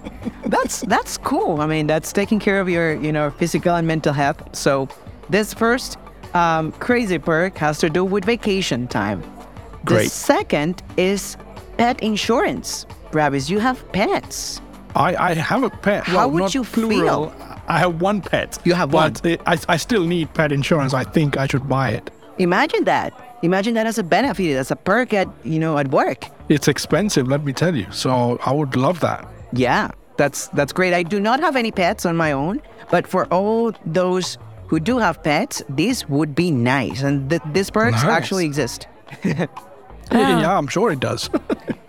that's 0.48 0.80
that's 0.82 1.18
cool 1.18 1.60
i 1.60 1.66
mean 1.66 1.88
that's 1.88 2.14
taking 2.14 2.40
care 2.40 2.62
of 2.62 2.70
your 2.70 2.94
you 2.96 3.12
know 3.12 3.30
physical 3.32 3.76
and 3.76 3.86
mental 3.86 4.14
health 4.14 4.42
so 4.56 4.88
this 5.30 5.54
first 5.54 5.98
um, 6.34 6.72
crazy 6.74 7.18
perk 7.20 7.58
has 7.58 7.80
to 7.80 7.90
do 7.90 8.06
with 8.06 8.24
vacation 8.24 8.88
time 8.88 9.22
the 9.84 9.94
Great. 9.96 10.10
second 10.12 10.82
is 10.96 11.36
pet 11.78 12.02
insurance 12.02 12.86
Travis, 13.12 13.50
you 13.50 13.60
have 13.60 13.78
pets 13.92 14.62
I, 14.96 15.16
I 15.16 15.34
have 15.36 15.64
a 15.64 15.70
pet. 15.70 16.06
How 16.06 16.16
well, 16.28 16.32
would 16.32 16.54
you 16.56 16.64
plural. 16.64 17.30
feel? 17.30 17.36
I 17.68 17.78
have 17.80 18.02
one 18.02 18.22
pet. 18.22 18.58
You 18.64 18.74
have 18.74 18.94
one. 18.94 19.14
but 19.14 19.26
it- 19.26 19.42
I, 19.46 19.58
I 19.70 19.78
still 19.78 20.06
need 20.06 20.34
pet 20.34 20.52
insurance. 20.52 20.94
I 20.94 21.04
think 21.04 21.38
I 21.38 21.46
should 21.46 21.68
buy 21.70 21.90
it. 21.92 22.10
imagine 22.40 22.84
that 22.86 23.12
imagine 23.42 23.74
that 23.76 23.86
as 23.86 23.98
a 23.98 24.04
benefit 24.04 24.56
as 24.58 24.72
a 24.72 24.76
perk 24.76 25.14
at 25.14 25.28
you 25.44 25.60
know 25.60 25.78
at 25.78 25.88
work 25.90 26.26
It's 26.50 26.68
expensive, 26.68 27.28
let 27.28 27.44
me 27.44 27.54
tell 27.54 27.76
you. 27.76 27.86
So 27.92 28.40
I 28.46 28.52
would 28.54 28.76
love 28.76 29.00
that. 29.02 29.28
Yeah, 29.54 29.92
that's 30.18 30.48
that's 30.50 30.74
great. 30.74 30.94
I 30.94 31.04
do 31.04 31.20
not 31.20 31.40
have 31.42 31.56
any 31.56 31.72
pets 31.72 32.06
on 32.06 32.16
my 32.16 32.32
own, 32.32 32.62
but 32.90 33.06
for 33.08 33.26
all 33.34 33.74
those 33.86 34.38
who 34.68 34.80
do 34.80 34.98
have 34.98 35.22
pets, 35.24 35.62
this 35.70 36.08
would 36.10 36.34
be 36.36 36.52
nice, 36.52 37.02
and 37.04 37.30
th- 37.30 37.42
these 37.54 37.70
perks 37.70 38.04
Nice. 38.04 38.12
actually 38.18 38.46
exist. 38.46 38.88
Yeah, 40.12 40.40
yeah, 40.40 40.58
I'm 40.58 40.68
sure 40.68 40.92
it 40.92 41.00
does. 41.02 41.30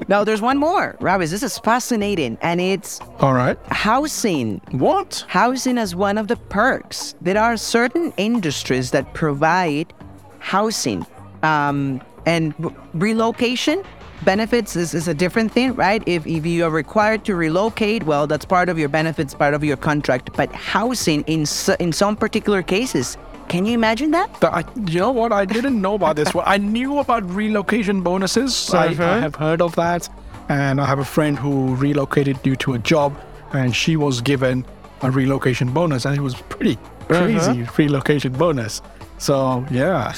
Now, 0.09 0.25
there's 0.25 0.41
one 0.41 0.57
more, 0.59 0.97
Ravis. 1.01 1.31
This 1.31 1.43
is 1.43 1.59
fascinating, 1.59 2.39
and 2.41 2.61
it's 2.63 2.99
All 3.21 3.35
right. 3.35 3.59
housing. 3.71 4.61
What? 4.73 5.23
Housing 5.29 5.77
as 5.77 5.95
one 5.95 6.17
of 6.17 6.29
the 6.29 6.37
perks. 6.49 7.15
There 7.21 7.37
are 7.39 7.59
certain 7.59 8.13
industries 8.17 8.91
that 8.93 9.13
provide 9.13 9.93
housing, 10.39 11.05
um, 11.43 12.01
and 12.27 12.55
r- 12.63 12.73
relocation 12.95 13.83
benefits 14.25 14.75
is, 14.77 14.95
is 14.95 15.07
a 15.09 15.15
different 15.15 15.53
thing, 15.53 15.75
right? 15.75 16.03
If, 16.07 16.27
if 16.27 16.45
you 16.45 16.65
are 16.65 16.71
required 16.71 17.25
to 17.27 17.35
relocate, 17.37 18.03
well, 18.03 18.27
that's 18.27 18.45
part 18.45 18.69
of 18.69 18.79
your 18.79 18.89
benefits, 18.89 19.33
part 19.35 19.55
of 19.55 19.63
your 19.63 19.77
contract. 19.77 20.31
But 20.37 20.53
housing 20.53 21.23
in 21.23 21.43
s- 21.43 21.69
in 21.79 21.93
some 21.93 22.17
particular 22.17 22.63
cases, 22.63 23.17
can 23.49 23.65
you 23.65 23.75
imagine 23.75 24.11
that? 24.11 24.29
Th- 24.41 24.53
I, 24.53 24.65
you 24.87 24.99
know 25.01 25.13
what? 25.13 25.33
I 25.33 25.45
didn't 25.45 25.81
know 25.81 25.95
about 25.95 26.17
this 26.17 26.35
one. 26.35 26.45
I 26.47 26.59
knew 26.59 26.99
about 26.99 27.23
relocation 27.31 28.03
bonuses. 28.03 28.75
I, 28.75 28.87
I 28.87 28.87
Uh-huh. 28.89 29.21
have 29.21 29.35
heard 29.37 29.63
of 29.63 29.75
that. 29.77 30.09
And 30.51 30.81
I 30.81 30.87
have 30.87 30.99
a 30.99 31.05
friend 31.05 31.39
who 31.39 31.75
relocated 31.77 32.43
due 32.43 32.57
to 32.57 32.73
a 32.75 32.79
job, 32.79 33.15
and 33.53 33.75
she 33.77 33.97
was 33.97 34.21
given 34.23 34.65
a 35.03 35.11
relocation 35.11 35.71
bonus, 35.73 36.05
and 36.07 36.17
it 36.17 36.21
was 36.23 36.35
pretty 36.35 36.77
crazy 37.09 37.63
Uh-huh. 37.63 37.73
relocation 37.79 38.33
bonus. 38.33 38.83
So, 39.19 39.67
yeah. 39.71 40.15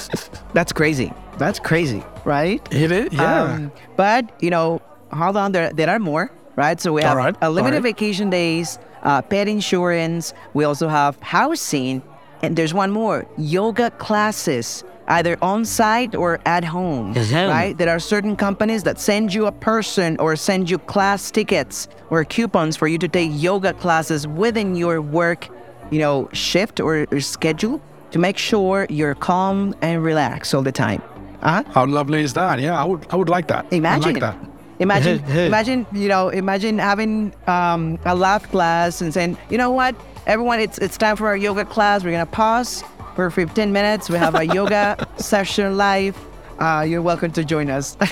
That's 0.53 0.73
crazy. 0.73 1.13
That's 1.39 1.59
crazy, 1.59 2.03
right? 2.27 2.61
It 2.71 2.93
is, 2.93 3.13
yeah. 3.15 3.45
Um, 3.45 3.73
but 3.97 4.31
you 4.43 4.51
know, 4.51 4.83
hold 5.11 5.39
on, 5.39 5.53
there 5.53 5.73
there 5.73 5.89
are 5.89 5.99
more, 5.99 6.31
right? 6.55 6.79
So 6.79 6.93
we 6.93 7.03
have 7.03 7.17
right, 7.17 7.35
a 7.41 7.49
limited 7.49 7.77
right. 7.77 7.95
vacation 7.95 8.29
days, 8.29 8.79
uh, 9.03 9.23
pet 9.23 9.49
insurance. 9.49 10.35
We 10.53 10.65
also 10.65 10.87
have 10.89 11.19
housing, 11.23 12.03
and 12.43 12.57
there's 12.57 12.75
one 12.75 12.91
more: 12.91 13.27
yoga 13.39 13.91
classes, 13.93 14.85
either 15.09 15.39
on 15.41 15.65
site 15.65 16.15
or 16.15 16.41
at 16.45 16.63
home. 16.63 17.15
Right? 17.33 17.75
There 17.77 17.89
are 17.89 17.99
certain 17.99 18.37
companies 18.37 18.83
that 18.83 19.01
send 19.01 19.33
you 19.33 19.47
a 19.47 19.53
person 19.53 20.19
or 20.19 20.37
send 20.37 20.69
you 20.69 20.77
class 20.77 21.31
tickets 21.31 21.89
or 22.11 22.23
coupons 22.25 22.77
for 22.77 22.87
you 22.87 22.99
to 22.99 23.09
take 23.09 23.31
yoga 23.33 23.73
classes 23.73 24.27
within 24.27 24.77
your 24.77 25.01
work, 25.01 25.49
you 25.91 26.01
know, 26.01 26.29
shift 26.35 26.81
or, 26.81 27.07
or 27.11 27.21
schedule 27.21 27.81
to 28.11 28.19
make 28.19 28.39
sure 28.39 28.87
you're 28.89 29.15
calm 29.15 29.75
and 29.83 30.03
relaxed 30.03 30.55
all 30.55 30.63
the 30.63 30.73
time. 30.73 31.03
Uh-huh. 31.43 31.63
How 31.73 31.87
lovely 31.87 32.23
is 32.23 32.35
that? 32.35 32.61
Yeah, 32.61 32.81
I 32.81 32.85
would, 32.85 33.07
I 33.11 33.17
would 33.17 33.29
like 33.29 33.49
that. 33.49 33.73
Imagine 33.73 34.15
like 34.15 34.21
that. 34.21 34.37
Imagine, 34.79 35.25
imagine, 35.31 35.87
you 35.93 36.09
know, 36.09 36.29
imagine 36.29 36.79
having 36.79 37.33
um, 37.47 37.99
a 38.05 38.15
laugh 38.15 38.51
class 38.51 39.01
and 39.01 39.13
saying, 39.13 39.37
you 39.49 39.59
know 39.59 39.71
what, 39.71 39.95
everyone, 40.27 40.61
it's 40.61 40.79
it's 40.79 40.97
time 40.97 41.17
for 41.17 41.27
our 41.29 41.37
yoga 41.37 41.65
class. 41.65 42.05
We're 42.05 42.13
gonna 42.13 42.27
pause 42.27 42.83
for 43.15 43.31
15 43.31 43.73
minutes. 43.73 44.09
We 44.11 44.19
have 44.19 44.35
a 44.35 44.47
yoga 44.59 45.07
session 45.17 45.77
live. 45.77 46.17
Uh, 46.59 46.85
you're 46.87 47.03
welcome 47.03 47.31
to 47.33 47.45
join 47.45 47.71
us. 47.71 47.97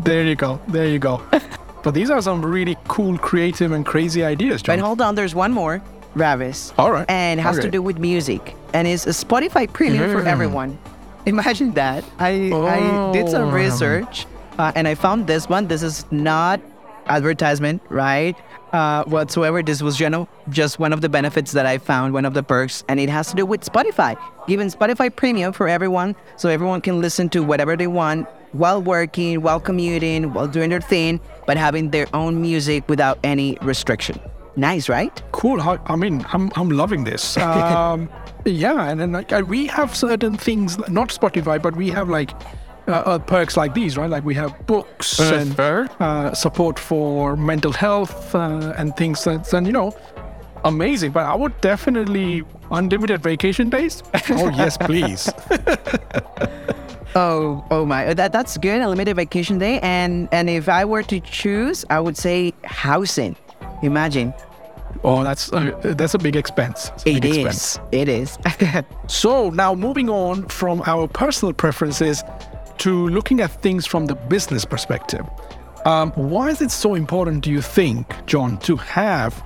There 0.00 0.22
you 0.22 0.36
go. 0.36 0.60
There 0.68 0.86
you 0.86 1.00
go. 1.00 1.20
but 1.82 1.92
these 1.94 2.10
are 2.10 2.22
some 2.22 2.44
really 2.44 2.76
cool, 2.86 3.18
creative, 3.18 3.72
and 3.72 3.84
crazy 3.84 4.22
ideas, 4.22 4.62
but 4.62 4.78
Jhon. 4.78 4.82
hold 4.82 5.00
on, 5.00 5.16
there's 5.16 5.34
one 5.34 5.52
more, 5.52 5.82
Ravis. 6.16 6.72
All 6.78 6.90
right. 6.92 7.04
And 7.08 7.38
it 7.38 7.42
has 7.42 7.58
to 7.60 7.70
do 7.70 7.82
with 7.82 7.98
music, 7.98 8.56
and 8.72 8.88
it's 8.88 9.06
a 9.06 9.10
Spotify 9.10 9.70
Premium 9.70 10.10
for 10.12 10.22
Mm. 10.22 10.26
everyone. 10.32 10.78
Imagine 11.26 11.72
that. 11.72 12.04
I 12.18 12.50
I 12.54 13.12
did 13.12 13.28
some 13.28 13.50
Oh. 13.50 13.52
research, 13.52 14.26
uh, 14.58 14.72
and 14.74 14.88
I 14.88 14.94
found 14.94 15.26
this 15.26 15.48
one. 15.48 15.66
This 15.68 15.82
is 15.82 16.06
not 16.10 16.60
advertisement, 17.08 17.82
right? 17.88 18.34
Uh, 18.72 19.04
whatsoever. 19.04 19.62
This 19.62 19.80
was 19.82 20.00
you 20.00 20.10
know, 20.10 20.26
just 20.48 20.78
one 20.78 20.92
of 20.92 21.00
the 21.00 21.08
benefits 21.08 21.52
that 21.52 21.66
I 21.66 21.78
found, 21.78 22.12
one 22.14 22.24
of 22.24 22.34
the 22.34 22.42
perks, 22.42 22.82
and 22.88 22.98
it 22.98 23.08
has 23.08 23.28
to 23.30 23.36
do 23.36 23.46
with 23.46 23.62
Spotify. 23.64 24.16
Giving 24.48 24.68
Spotify 24.70 25.14
Premium 25.14 25.52
for 25.52 25.68
everyone, 25.68 26.14
so 26.36 26.48
everyone 26.48 26.80
can 26.80 27.00
listen 27.00 27.28
to 27.30 27.42
whatever 27.42 27.76
they 27.76 27.86
want 27.86 28.26
while 28.52 28.80
working, 28.82 29.42
while 29.42 29.60
commuting, 29.60 30.32
while 30.32 30.46
doing 30.48 30.70
their 30.70 30.80
thing, 30.80 31.20
but 31.46 31.56
having 31.56 31.90
their 31.90 32.06
own 32.14 32.40
music 32.40 32.84
without 32.88 33.18
any 33.22 33.56
restriction. 33.62 34.18
Nice, 34.56 34.88
right? 34.88 35.22
cool. 35.32 35.60
I 35.60 35.96
mean, 35.96 36.24
I'm, 36.32 36.50
I'm 36.56 36.70
loving 36.70 37.04
this. 37.04 37.36
Um, 37.46 38.08
yeah, 38.44 38.88
and 38.90 39.00
then 39.00 39.12
like, 39.12 39.32
uh, 39.32 39.42
we 39.46 39.66
have 39.66 39.94
certain 39.94 40.36
things, 40.36 40.78
not 40.88 41.08
Spotify, 41.08 41.60
but 41.60 41.74
we 41.74 41.90
have 41.90 42.08
like 42.08 42.30
uh, 42.88 42.92
uh, 42.92 43.18
perks 43.18 43.56
like 43.56 43.74
these, 43.74 43.96
right? 43.96 44.08
Like 44.08 44.24
we 44.24 44.34
have 44.34 44.66
books 44.66 45.18
and 45.18 45.58
uh, 45.58 46.32
support 46.34 46.78
for 46.78 47.36
mental 47.36 47.72
health 47.72 48.34
uh, 48.34 48.72
and 48.78 48.96
things 48.96 49.26
and 49.26 49.66
you 49.66 49.72
know, 49.72 49.96
amazing. 50.64 51.10
But 51.10 51.26
I 51.26 51.34
would 51.34 51.60
definitely 51.60 52.44
unlimited 52.70 53.22
vacation 53.22 53.70
days. 53.70 54.04
oh 54.30 54.50
yes, 54.50 54.76
please. 54.76 55.28
Oh, 57.18 57.64
oh 57.70 57.86
my! 57.86 58.12
That 58.12 58.30
that's 58.30 58.58
good. 58.58 58.82
A 58.82 58.88
limited 58.90 59.16
vacation 59.16 59.56
day, 59.56 59.80
and 59.80 60.28
and 60.32 60.50
if 60.50 60.68
I 60.68 60.84
were 60.84 61.02
to 61.04 61.18
choose, 61.20 61.82
I 61.88 61.98
would 61.98 62.14
say 62.14 62.52
housing. 62.64 63.36
Imagine 63.82 64.34
oh, 65.04 65.24
that's 65.24 65.52
uh, 65.52 65.78
that's 65.82 66.14
a 66.14 66.18
big 66.18 66.36
expense. 66.36 66.90
A 67.06 67.16
it 67.16 67.22
big 67.22 67.36
is. 67.36 67.46
expense. 67.46 67.78
It 67.92 68.08
is. 68.08 68.38
So 69.08 69.50
now 69.50 69.74
moving 69.74 70.08
on 70.08 70.46
from 70.48 70.82
our 70.86 71.06
personal 71.08 71.52
preferences 71.52 72.22
to 72.78 73.08
looking 73.08 73.40
at 73.40 73.50
things 73.62 73.86
from 73.86 74.06
the 74.06 74.14
business 74.14 74.64
perspective. 74.64 75.24
Um, 75.84 76.10
why 76.12 76.50
is 76.50 76.60
it 76.60 76.70
so 76.70 76.94
important, 76.94 77.44
do 77.44 77.50
you 77.50 77.62
think, 77.62 78.08
Jhon, 78.26 78.60
to 78.64 78.76
have 78.76 79.44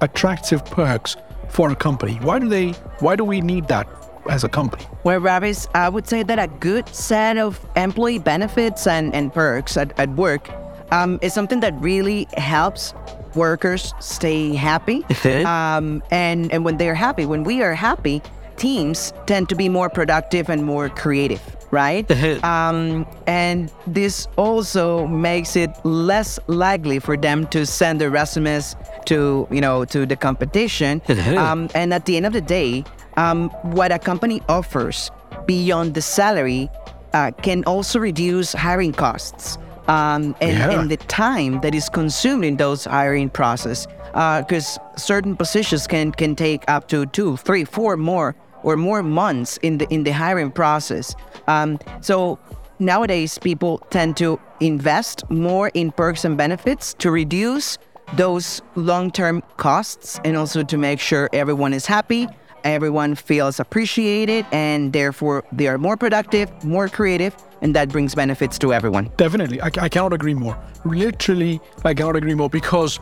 attractive 0.00 0.64
perks 0.64 1.16
for 1.50 1.70
a 1.70 1.76
company? 1.76 2.14
Why 2.22 2.38
do 2.38 2.48
they? 2.48 2.70
Why 3.00 3.16
do 3.16 3.24
we 3.24 3.40
need 3.40 3.68
that 3.68 3.86
as 4.30 4.44
a 4.44 4.48
company? 4.48 4.86
Well, 5.04 5.20
Ravis, 5.20 5.68
I 5.74 5.88
would 5.88 6.08
say 6.08 6.22
that 6.22 6.38
a 6.38 6.48
good 6.48 6.88
set 6.88 7.36
of 7.36 7.60
employee 7.76 8.18
benefits 8.18 8.86
and, 8.86 9.14
and 9.14 9.32
perks 9.32 9.76
at, 9.76 9.98
at 9.98 10.08
work 10.10 10.48
um, 10.90 11.18
is 11.22 11.34
something 11.34 11.60
that 11.60 11.74
really 11.80 12.26
helps 12.36 12.94
workers 13.36 13.94
stay 14.00 14.54
happy. 14.54 15.04
um, 15.44 16.02
and, 16.10 16.52
and 16.52 16.64
when 16.64 16.76
they're 16.76 16.94
happy, 16.94 17.26
when 17.26 17.44
we 17.44 17.62
are 17.62 17.74
happy, 17.74 18.22
teams 18.56 19.12
tend 19.26 19.48
to 19.48 19.54
be 19.54 19.68
more 19.68 19.88
productive 19.88 20.48
and 20.48 20.64
more 20.64 20.88
creative, 20.88 21.42
right? 21.70 22.06
um, 22.44 23.06
and 23.26 23.72
this 23.86 24.28
also 24.36 25.06
makes 25.06 25.56
it 25.56 25.70
less 25.84 26.38
likely 26.46 26.98
for 26.98 27.16
them 27.16 27.46
to 27.48 27.66
send 27.66 28.00
their 28.00 28.10
resumes 28.10 28.76
to, 29.06 29.46
you 29.50 29.60
know, 29.60 29.84
to 29.86 30.06
the 30.06 30.16
competition. 30.16 31.02
um, 31.36 31.68
and 31.74 31.92
at 31.92 32.06
the 32.06 32.16
end 32.16 32.26
of 32.26 32.32
the 32.32 32.40
day, 32.40 32.84
um, 33.16 33.50
what 33.62 33.92
a 33.92 33.98
company 33.98 34.40
offers 34.48 35.10
beyond 35.46 35.94
the 35.94 36.02
salary 36.02 36.70
uh, 37.12 37.30
can 37.42 37.64
also 37.64 37.98
reduce 37.98 38.52
hiring 38.52 38.92
costs 38.92 39.58
um, 39.88 40.34
and, 40.40 40.58
Yeah. 40.58 40.70
and 40.80 40.90
the 40.90 40.96
time 40.96 41.60
that 41.60 41.74
is 41.74 41.88
consumed 41.88 42.44
in 42.44 42.56
those 42.56 42.84
hiring 42.84 43.30
process. 43.30 43.86
Because 44.12 44.78
certain 44.96 45.36
positions 45.36 45.86
can 45.88 46.12
can 46.12 46.36
take 46.36 46.62
up 46.68 46.86
to 46.88 47.06
two, 47.06 47.36
three, 47.36 47.64
four 47.64 47.96
more 47.96 48.36
or 48.62 48.76
more 48.76 49.02
months 49.02 49.58
in 49.62 49.78
the 49.78 49.86
in 49.90 50.04
the 50.04 50.12
hiring 50.12 50.52
process. 50.52 51.16
Um, 51.48 51.78
so 52.00 52.38
nowadays, 52.78 53.38
people 53.38 53.78
tend 53.90 54.16
to 54.18 54.38
invest 54.60 55.28
more 55.30 55.70
in 55.74 55.90
perks 55.90 56.24
and 56.24 56.36
benefits 56.36 56.94
to 56.94 57.10
reduce 57.10 57.78
those 58.16 58.62
long-term 58.76 59.42
costs 59.56 60.20
and 60.24 60.36
also 60.36 60.62
to 60.62 60.76
make 60.76 61.00
sure 61.00 61.28
everyone 61.32 61.72
is 61.74 61.86
happy 61.86 62.28
everyone 62.64 63.14
feels 63.14 63.60
appreciated 63.60 64.44
and 64.52 64.92
therefore 64.92 65.44
they 65.52 65.66
are 65.68 65.78
more 65.78 65.96
productive 65.96 66.48
more 66.64 66.88
creative 66.88 67.34
and 67.64 67.74
that 67.74 67.88
brings 67.88 68.14
benefits 68.14 68.58
to 68.58 68.72
everyone 68.72 69.10
Definitely, 69.16 69.60
I, 69.60 69.70
I 69.78 69.88
cannot 69.88 70.12
agree 70.12 70.34
more. 70.34 70.56
Literally, 70.84 71.60
I 71.84 71.94
cannot 71.94 72.14
agree 72.14 72.34
more 72.34 72.50
because, 72.50 73.00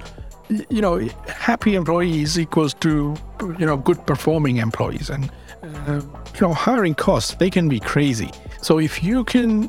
you 0.71 0.81
know, 0.81 0.99
happy 1.27 1.75
employees 1.75 2.39
equals 2.39 2.73
to, 2.75 3.17
you 3.59 3.67
know, 3.67 3.77
good 3.77 4.07
performing 4.07 4.59
employees, 4.59 5.11
and 5.11 5.31
uh, 5.63 6.01
you 6.35 6.41
know, 6.41 6.55
hiring 6.55 6.95
costs 6.95 7.35
they 7.35 7.51
can 7.51 7.69
be 7.69 7.81
crazy. 7.81 8.31
So 8.63 8.79
if 8.79 9.03
you 9.03 9.25
can, 9.25 9.69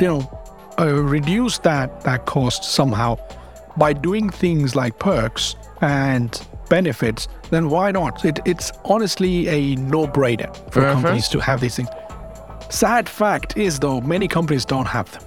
you 0.00 0.06
know, 0.08 0.40
uh, 0.78 0.92
reduce 0.92 1.58
that 1.58 2.02
that 2.02 2.26
cost 2.26 2.64
somehow 2.64 3.18
by 3.76 3.92
doing 3.92 4.28
things 4.28 4.74
like 4.74 4.98
perks 4.98 5.54
and 5.80 6.46
benefits, 6.68 7.28
then 7.50 7.70
why 7.70 7.92
not? 7.92 8.24
It, 8.24 8.40
it's 8.44 8.72
honestly 8.84 9.48
a 9.48 9.76
no-brainer 9.76 10.50
for 10.72 10.80
companies 10.82 11.28
to 11.28 11.38
have 11.38 11.60
these 11.60 11.76
things. 11.76 11.88
Sad 12.72 13.06
fact 13.08 13.56
is 13.56 13.78
though, 13.78 14.00
many 14.00 14.26
companies 14.26 14.64
don't 14.64 14.86
have 14.86 15.10
them, 15.12 15.22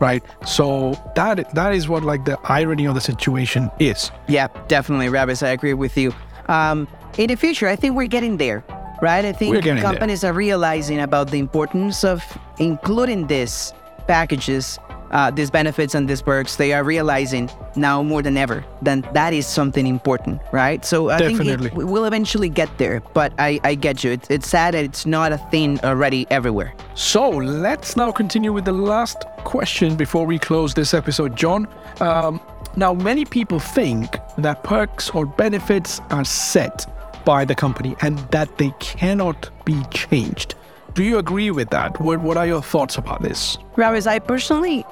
right? 0.00 0.22
So 0.44 0.92
that 1.14 1.54
that 1.54 1.72
is 1.72 1.88
what 1.88 2.02
like 2.02 2.24
the 2.24 2.36
irony 2.44 2.86
of 2.86 2.94
the 2.94 3.00
situation 3.00 3.70
is. 3.78 4.10
yeah 4.28 4.48
definitely 4.68 5.06
Ravis 5.06 5.40
I 5.46 5.50
agree 5.50 5.74
with 5.74 5.96
you 5.96 6.12
um, 6.48 6.88
in 7.16 7.28
the 7.28 7.36
future 7.36 7.68
I 7.68 7.76
think 7.76 7.94
we're 7.94 8.08
getting 8.16 8.36
there 8.38 8.64
right 9.00 9.24
I 9.24 9.32
think 9.32 9.54
We're 9.54 9.62
there. 9.62 9.80
companies 9.80 10.24
are 10.24 10.32
realizing 10.34 10.98
about 11.00 11.30
the 11.30 11.38
importance 11.38 12.04
of 12.04 12.18
including 12.58 13.26
these 13.28 13.72
packages 14.06 14.78
uh, 15.10 15.30
these 15.30 15.50
benefits 15.50 15.94
and 15.94 16.08
these 16.08 16.22
perks 16.22 16.56
they 16.56 16.72
are 16.72 16.84
realizing 16.84 17.50
now 17.76 18.02
more 18.02 18.22
than 18.22 18.36
ever 18.36 18.64
that 18.82 19.12
that 19.14 19.32
is 19.32 19.46
something 19.46 19.86
important 19.86 20.40
right 20.52 20.84
so 20.84 21.10
I 21.10 21.18
Definitely. 21.18 21.56
think 21.56 21.72
it, 21.72 21.74
we 21.74 21.84
will 21.84 22.04
eventually 22.04 22.48
get 22.48 22.68
there 22.78 23.00
but 23.14 23.32
I, 23.38 23.60
I 23.64 23.74
get 23.74 24.04
you 24.04 24.12
it's, 24.12 24.30
it's 24.30 24.48
sad 24.48 24.74
that 24.74 24.84
it's 24.84 25.06
not 25.06 25.32
a 25.32 25.38
thing 25.50 25.80
already 25.80 26.26
everywhere 26.30 26.74
So 26.94 27.30
let's 27.30 27.96
now 27.96 28.12
continue 28.12 28.52
with 28.52 28.64
the 28.64 28.72
last 28.72 29.24
question 29.44 29.96
before 29.96 30.26
we 30.26 30.38
close 30.38 30.74
this 30.74 30.92
episode, 30.92 31.36
Jhon. 31.36 31.66
Um, 32.00 32.40
now, 32.76 32.92
many 32.92 33.24
people 33.24 33.58
think 33.58 34.18
that 34.38 34.62
perks 34.62 35.10
or 35.10 35.26
benefits 35.26 36.00
are 36.10 36.24
set 36.24 36.86
by 37.24 37.44
the 37.44 37.54
company 37.54 37.96
and 38.02 38.18
that 38.30 38.58
they 38.58 38.72
cannot 38.80 39.50
be 39.64 39.82
changed. 39.90 40.54
Do 40.94 41.02
you 41.02 41.18
agree 41.18 41.50
with 41.50 41.70
that? 41.70 42.00
What, 42.00 42.20
what 42.20 42.36
are 42.36 42.46
your 42.46 42.62
thoughts 42.62 42.96
about 42.98 43.22
this? 43.22 43.56
Ravis, 43.76 44.06
I 44.06 44.18
personally 44.18 44.84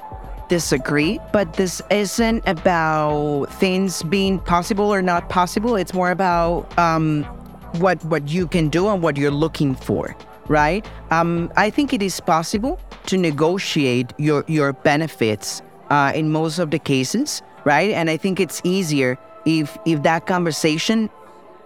disagree, 0.49 1.19
but 1.31 1.53
this 1.53 1.81
isn't 1.89 2.43
about 2.47 3.45
things 3.59 4.03
being 4.03 4.39
possible 4.39 4.93
or 4.93 5.01
not 5.01 5.29
possible. 5.29 5.75
It's 5.75 5.93
more 5.93 6.11
about 6.11 6.77
um, 6.77 7.23
what 7.77 8.03
what 8.05 8.27
you 8.27 8.47
can 8.47 8.69
do 8.69 8.89
and 8.89 9.01
what 9.01 9.15
you're 9.15 9.31
looking 9.31 9.75
for, 9.75 10.15
right? 10.47 10.85
Um, 11.11 11.51
I 11.55 11.69
think 11.69 11.93
it 11.93 12.01
is 12.01 12.19
possible 12.19 12.79
to 13.05 13.17
negotiate 13.17 14.11
your 14.17 14.43
your 14.47 14.73
benefits 14.73 15.61
uh, 15.89 16.11
in 16.13 16.31
most 16.31 16.59
of 16.59 16.71
the 16.71 16.79
cases, 16.79 17.41
right? 17.63 17.91
And 17.91 18.09
I 18.09 18.17
think 18.17 18.39
it's 18.39 18.61
easier 18.63 19.17
if 19.45 19.77
if 19.85 20.03
that 20.03 20.25
conversation 20.25 21.09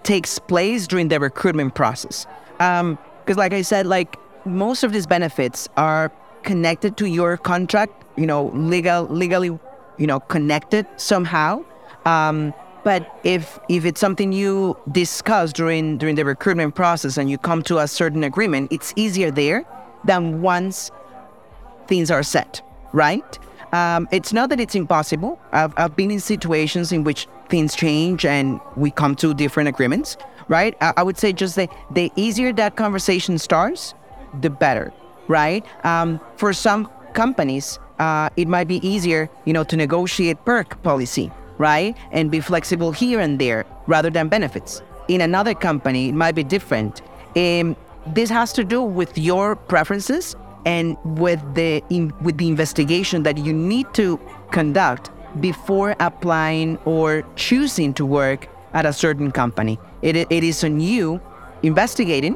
takes 0.03 0.38
place 0.38 0.86
during 0.86 1.08
the 1.08 1.19
recruitment 1.19 1.73
process. 1.75 2.27
Because, 2.58 3.38
like 3.38 3.53
I 3.53 3.62
said, 3.63 3.88
like 3.88 4.17
most 4.45 4.84
of 4.84 4.91
these 4.91 5.08
benefits 5.08 5.69
are 5.77 6.12
connected 6.43 6.97
to 6.97 7.06
your 7.06 7.38
contract, 7.38 8.03
you 8.17 8.25
know, 8.25 8.51
legal, 8.53 9.06
legally, 9.06 9.58
you 9.97 10.08
know, 10.08 10.19
connected 10.19 10.86
somehow. 10.97 11.63
Um, 12.06 12.53
but 12.84 13.19
if 13.23 13.60
if 13.69 13.86
it's 13.86 13.99
something 13.99 14.34
you 14.34 14.77
discuss 14.91 15.53
during 15.53 15.97
during 15.97 16.15
the 16.15 16.25
recruitment 16.25 16.75
process 16.75 17.17
and 17.17 17.29
you 17.29 17.38
come 17.38 17.63
to 17.63 17.79
a 17.79 17.88
certain 17.88 18.23
agreement, 18.23 18.71
it's 18.71 18.93
easier 18.95 19.32
there 19.32 19.65
than 20.03 20.41
once 20.41 20.91
things 21.88 22.12
are 22.12 22.23
set, 22.23 22.62
right? 22.91 23.39
Um, 23.73 24.08
it's 24.12 24.34
not 24.34 24.49
that 24.49 24.60
it's 24.60 24.75
impossible. 24.75 25.39
I've, 25.51 25.73
I've 25.77 25.95
been 25.95 26.12
in 26.12 26.19
situations 26.19 26.91
in 26.91 27.03
which 27.03 27.27
things 27.49 27.75
change 27.75 28.25
and 28.25 28.60
we 28.75 28.91
come 28.91 29.15
to 29.15 29.34
different 29.34 29.69
agreements, 29.69 30.15
right? 30.47 30.77
I, 30.79 30.93
I 30.97 31.03
would 31.03 31.17
say 31.17 31.34
just 31.34 31.56
the, 31.56 31.67
the 31.89 32.12
easier 32.15 32.53
that 32.53 32.75
conversation 32.75 33.39
starts, 33.39 33.95
the 34.41 34.49
better, 34.49 34.93
right? 35.27 35.65
Um, 35.83 36.19
for 36.38 36.53
some 36.53 36.89
companies, 37.13 37.79
uh, 37.99 38.29
it 38.36 38.47
might 38.47 38.67
be 38.67 38.86
easier, 38.88 39.29
you 39.45 39.53
know, 39.53 39.63
to 39.63 39.77
negotiate 39.77 40.43
perk 40.45 40.81
policy, 40.83 41.31
right? 41.57 41.95
And 42.12 42.31
be 42.31 42.39
flexible 42.39 42.91
here 42.91 43.19
and 43.19 43.39
there 43.39 43.65
rather 43.88 44.09
than 44.09 44.27
benefits. 44.29 44.81
In 45.07 45.21
another 45.21 45.53
company, 45.53 46.09
it 46.09 46.15
might 46.15 46.36
be 46.36 46.43
different. 46.43 47.01
Um, 47.36 47.75
this 48.07 48.29
has 48.29 48.53
to 48.53 48.63
do 48.63 48.81
with 48.81 49.17
your 49.17 49.55
preferences 49.55 50.36
and 50.65 50.97
with 51.03 51.41
the 51.55 51.83
in, 51.89 52.13
with 52.21 52.38
the 52.38 52.47
investigation 52.47 53.23
that 53.23 53.38
you 53.38 53.53
need 53.53 53.93
to 53.93 54.19
conduct 54.51 55.12
before 55.39 55.95
applying 55.99 56.77
or 56.86 57.23
choosing 57.36 57.93
to 57.95 58.05
work 58.05 58.47
at 58.73 58.86
a 58.86 58.93
certain 58.93 59.31
company. 59.31 59.79
It, 60.01 60.15
it 60.15 60.43
is 60.43 60.63
on 60.63 60.79
you 60.79 61.21
investigating 61.63 62.36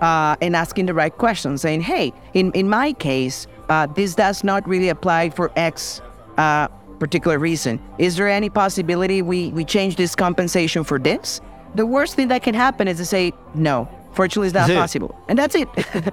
uh, 0.00 0.36
and 0.40 0.56
asking 0.56 0.86
the 0.86 0.94
right 0.94 1.16
questions, 1.16 1.62
saying, 1.62 1.82
"Hey, 1.82 2.12
in 2.34 2.52
in 2.52 2.68
my 2.68 2.92
case, 2.94 3.46
uh, 3.68 3.86
this 3.86 4.14
does 4.14 4.44
not 4.44 4.66
really 4.68 4.88
apply 4.88 5.30
for 5.30 5.50
X." 5.56 6.00
Uh, 6.36 6.68
particular 6.98 7.38
reason 7.38 7.80
is 7.96 8.16
there 8.16 8.28
any 8.28 8.50
possibility 8.50 9.22
we 9.22 9.48
we 9.52 9.64
change 9.64 9.96
this 9.96 10.14
compensation 10.14 10.84
for 10.84 10.98
this 10.98 11.40
the 11.74 11.86
worst 11.86 12.14
thing 12.14 12.28
that 12.28 12.42
can 12.42 12.54
happen 12.54 12.86
is 12.86 12.98
to 12.98 13.06
say 13.06 13.32
no 13.54 13.88
fortunately 14.12 14.48
it's 14.48 14.54
not 14.54 14.68
That's 14.68 14.72
it. 14.72 15.00
possible 15.00 15.18
and 15.26 15.38
that's 15.38 15.54
it 15.54 15.66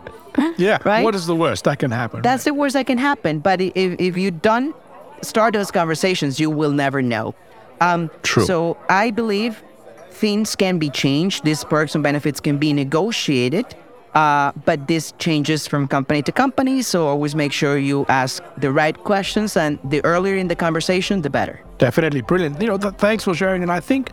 Yeah. 0.57 0.77
Right? 0.83 1.03
What 1.03 1.15
is 1.15 1.25
the 1.25 1.35
worst 1.35 1.63
that 1.65 1.79
can 1.79 1.91
happen? 1.91 2.21
That's 2.21 2.43
the 2.43 2.53
worst 2.53 2.73
that 2.73 2.87
can 2.87 2.97
happen. 2.97 3.39
But 3.39 3.61
if, 3.61 3.73
if 3.75 4.17
you 4.17 4.31
don't 4.31 4.75
start 5.21 5.53
those 5.53 5.71
conversations, 5.71 6.39
you 6.39 6.49
will 6.49 6.71
never 6.71 7.01
know. 7.01 7.35
Um, 7.81 8.09
True. 8.23 8.45
So 8.45 8.77
I 8.89 9.11
believe 9.11 9.63
things 10.17 10.55
can 10.55 10.79
be 10.79 10.89
changed. 10.89 11.43
These 11.43 11.63
perks 11.63 11.95
and 11.95 12.03
benefits 12.03 12.39
can 12.39 12.57
be 12.57 12.73
negotiated. 12.73 13.65
Uh, 14.13 14.51
but 14.65 14.87
this 14.87 15.13
changes 15.19 15.67
from 15.67 15.87
company 15.87 16.21
to 16.23 16.31
company. 16.31 16.81
So 16.81 17.07
always 17.07 17.35
make 17.35 17.53
sure 17.53 17.77
you 17.77 18.05
ask 18.09 18.41
the 18.57 18.71
right 18.71 18.97
questions. 19.03 19.55
And 19.55 19.77
the 19.83 20.03
earlier 20.03 20.35
in 20.35 20.47
the 20.47 20.55
conversation, 20.55 21.21
the 21.21 21.29
better. 21.29 21.59
Definitely 21.77 22.21
brilliant. 22.21 22.59
You 22.59 22.69
know, 22.69 22.77
th- 22.77 22.95
thanks 22.95 23.23
for 23.25 23.35
sharing. 23.35 23.61
And 23.61 23.71
I 23.71 23.79
think 23.79 24.11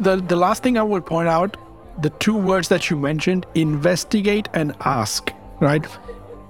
the 0.00 0.16
the 0.16 0.36
last 0.36 0.62
thing 0.62 0.76
I 0.76 0.82
would 0.82 1.06
point 1.06 1.28
out, 1.28 1.56
the 2.02 2.10
two 2.10 2.36
words 2.36 2.68
that 2.68 2.90
you 2.90 2.98
mentioned, 2.98 3.46
investigate 3.54 4.48
and 4.52 4.74
ask, 4.80 5.32
right? 5.60 5.86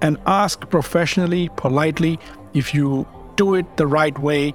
And 0.01 0.17
ask 0.25 0.69
professionally, 0.69 1.49
politely. 1.55 2.19
If 2.53 2.73
you 2.73 3.07
do 3.37 3.55
it 3.55 3.77
the 3.77 3.87
right 3.87 4.17
way, 4.19 4.53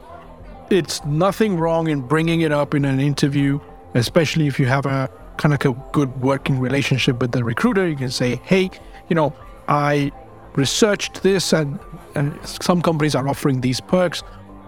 it's 0.70 1.04
nothing 1.04 1.56
wrong 1.56 1.88
in 1.88 2.00
bringing 2.00 2.42
it 2.42 2.52
up 2.52 2.74
in 2.74 2.84
an 2.84 3.00
interview, 3.00 3.60
especially 3.94 4.46
if 4.46 4.58
you 4.58 4.66
have 4.66 4.86
a 4.86 5.10
kind 5.36 5.54
of 5.54 5.64
a 5.64 5.72
good 5.92 6.20
working 6.20 6.58
relationship 6.60 7.20
with 7.20 7.32
the 7.32 7.42
recruiter. 7.44 7.88
You 7.88 7.96
can 7.96 8.10
say, 8.10 8.36
hey, 8.44 8.70
you 9.08 9.14
know, 9.14 9.34
I 9.68 10.12
researched 10.54 11.22
this 11.22 11.52
and, 11.52 11.78
and 12.14 12.38
some 12.46 12.82
companies 12.82 13.14
are 13.14 13.26
offering 13.28 13.60
these 13.60 13.80
perks. 13.80 14.20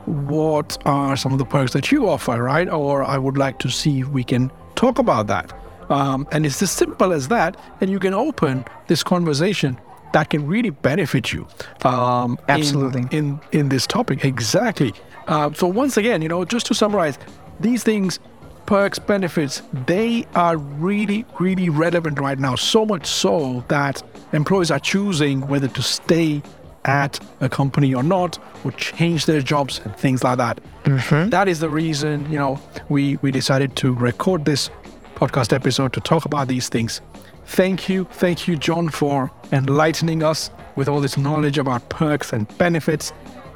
What 0.06 0.78
are 0.84 1.16
some 1.16 1.32
of 1.32 1.38
the 1.38 1.44
perks 1.44 1.72
that 1.72 1.90
you 1.92 2.08
offer, 2.08 2.42
right? 2.42 2.68
Or 2.68 3.04
I 3.04 3.18
would 3.18 3.36
like 3.36 3.58
to 3.60 3.68
see 3.70 4.00
if 4.00 4.08
we 4.08 4.24
can 4.24 4.50
talk 4.74 4.98
about 4.98 5.26
that. 5.28 5.52
Um, 5.90 6.26
and 6.32 6.46
it's 6.46 6.62
as 6.62 6.70
simple 6.70 7.12
as 7.12 7.28
that, 7.28 7.56
and 7.80 7.90
you 7.90 7.98
can 7.98 8.14
open 8.14 8.64
this 8.86 9.02
conversation 9.02 9.78
that 10.14 10.30
can 10.30 10.46
really 10.46 10.70
benefit 10.70 11.32
you. 11.32 11.46
Um, 11.84 12.38
in- 12.48 12.54
Absolutely. 12.54 13.04
in 13.10 13.40
in 13.52 13.68
this 13.68 13.86
topic 13.86 14.24
exactly 14.24 14.94
uh, 15.26 15.52
so 15.52 15.66
once 15.66 15.96
again 15.96 16.22
you 16.22 16.28
know 16.28 16.44
just 16.44 16.66
to 16.66 16.74
summarize 16.74 17.18
these 17.60 17.82
things 17.82 18.18
perks 18.66 18.98
benefits 18.98 19.62
they 19.86 20.26
are 20.34 20.56
really 20.56 21.24
really 21.38 21.68
relevant 21.68 22.18
right 22.18 22.38
now 22.38 22.54
so 22.54 22.84
much 22.86 23.06
so 23.06 23.64
that 23.68 24.02
employees 24.32 24.70
are 24.70 24.78
choosing 24.78 25.46
whether 25.48 25.68
to 25.68 25.82
stay 25.82 26.42
at 26.84 27.18
a 27.40 27.48
company 27.48 27.94
or 27.94 28.02
not 28.02 28.38
or 28.64 28.72
change 28.72 29.26
their 29.26 29.40
jobs 29.40 29.80
and 29.84 29.96
things 29.96 30.22
like 30.22 30.36
that 30.36 30.60
mm-hmm. 30.84 31.30
That 31.30 31.48
is 31.48 31.60
the 31.60 31.70
reason 31.70 32.30
you 32.30 32.38
know 32.38 32.60
we 32.88 33.16
we 33.16 33.30
decided 33.30 33.76
to 33.76 33.92
record 33.94 34.44
this 34.44 34.70
podcast 35.14 35.52
episode 35.52 35.92
to 35.94 36.00
talk 36.00 36.24
about 36.24 36.48
these 36.48 36.68
things 36.68 37.00
Thank 37.46 37.88
you, 37.88 38.04
thank 38.04 38.48
you, 38.48 38.56
Jhon, 38.56 38.92
for 38.92 39.30
enlightening 39.52 40.22
us 40.22 40.50
with 40.76 40.88
all 40.88 41.00
this 41.00 41.16
knowledge 41.16 41.58
about 41.58 41.88
perks 41.88 42.32
and 42.32 42.48
benefits. 42.58 43.12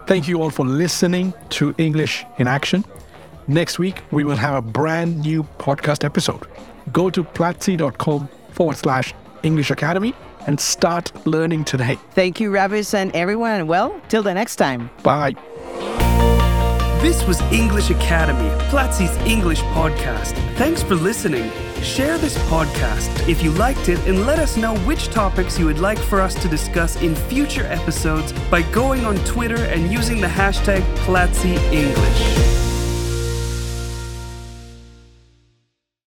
Thank 0.06 0.28
you 0.28 0.40
all 0.42 0.50
for 0.50 0.64
listening 0.64 1.34
to 1.50 1.74
English 1.78 2.24
in 2.38 2.46
Action. 2.46 2.84
Next 3.48 3.78
week, 3.78 4.02
we 4.10 4.24
will 4.24 4.36
have 4.36 4.56
a 4.56 4.60
brand 4.62 5.20
new 5.20 5.42
podcast 5.58 6.04
episode. 6.04 6.46
Go 6.92 7.08
to 7.08 7.24
platzi.com 7.24 8.28
forward 8.50 8.76
slash 8.76 9.14
English 9.42 9.70
Academy 9.70 10.14
and 10.46 10.60
start 10.60 11.10
learning 11.26 11.64
today. 11.64 11.96
Thank 12.12 12.40
you, 12.40 12.50
Ravis, 12.50 12.92
and 12.92 13.10
everyone. 13.16 13.66
Well, 13.66 13.98
till 14.08 14.22
the 14.22 14.34
next 14.34 14.56
time. 14.56 14.90
Bye. 15.02 15.34
This 17.00 17.24
was 17.26 17.40
English 17.52 17.88
Academy, 17.88 18.50
Platzi's 18.68 19.16
English 19.26 19.60
podcast. 19.72 20.34
Thanks 20.56 20.82
for 20.82 20.94
listening. 20.94 21.50
Share 21.82 22.18
this 22.18 22.36
podcast 22.48 23.28
if 23.28 23.42
you 23.42 23.52
liked 23.52 23.88
it 23.88 23.98
and 24.06 24.26
let 24.26 24.38
us 24.38 24.58
know 24.58 24.76
which 24.80 25.06
topics 25.06 25.58
you 25.58 25.64
would 25.64 25.78
like 25.78 25.98
for 25.98 26.20
us 26.20 26.34
to 26.42 26.48
discuss 26.48 27.00
in 27.00 27.14
future 27.14 27.64
episodes 27.64 28.32
by 28.50 28.60
going 28.72 29.06
on 29.06 29.16
Twitter 29.24 29.64
and 29.66 29.90
using 29.90 30.20
the 30.20 30.26
hashtag 30.26 30.82
Platzi 30.96 31.56
English. 31.72 32.57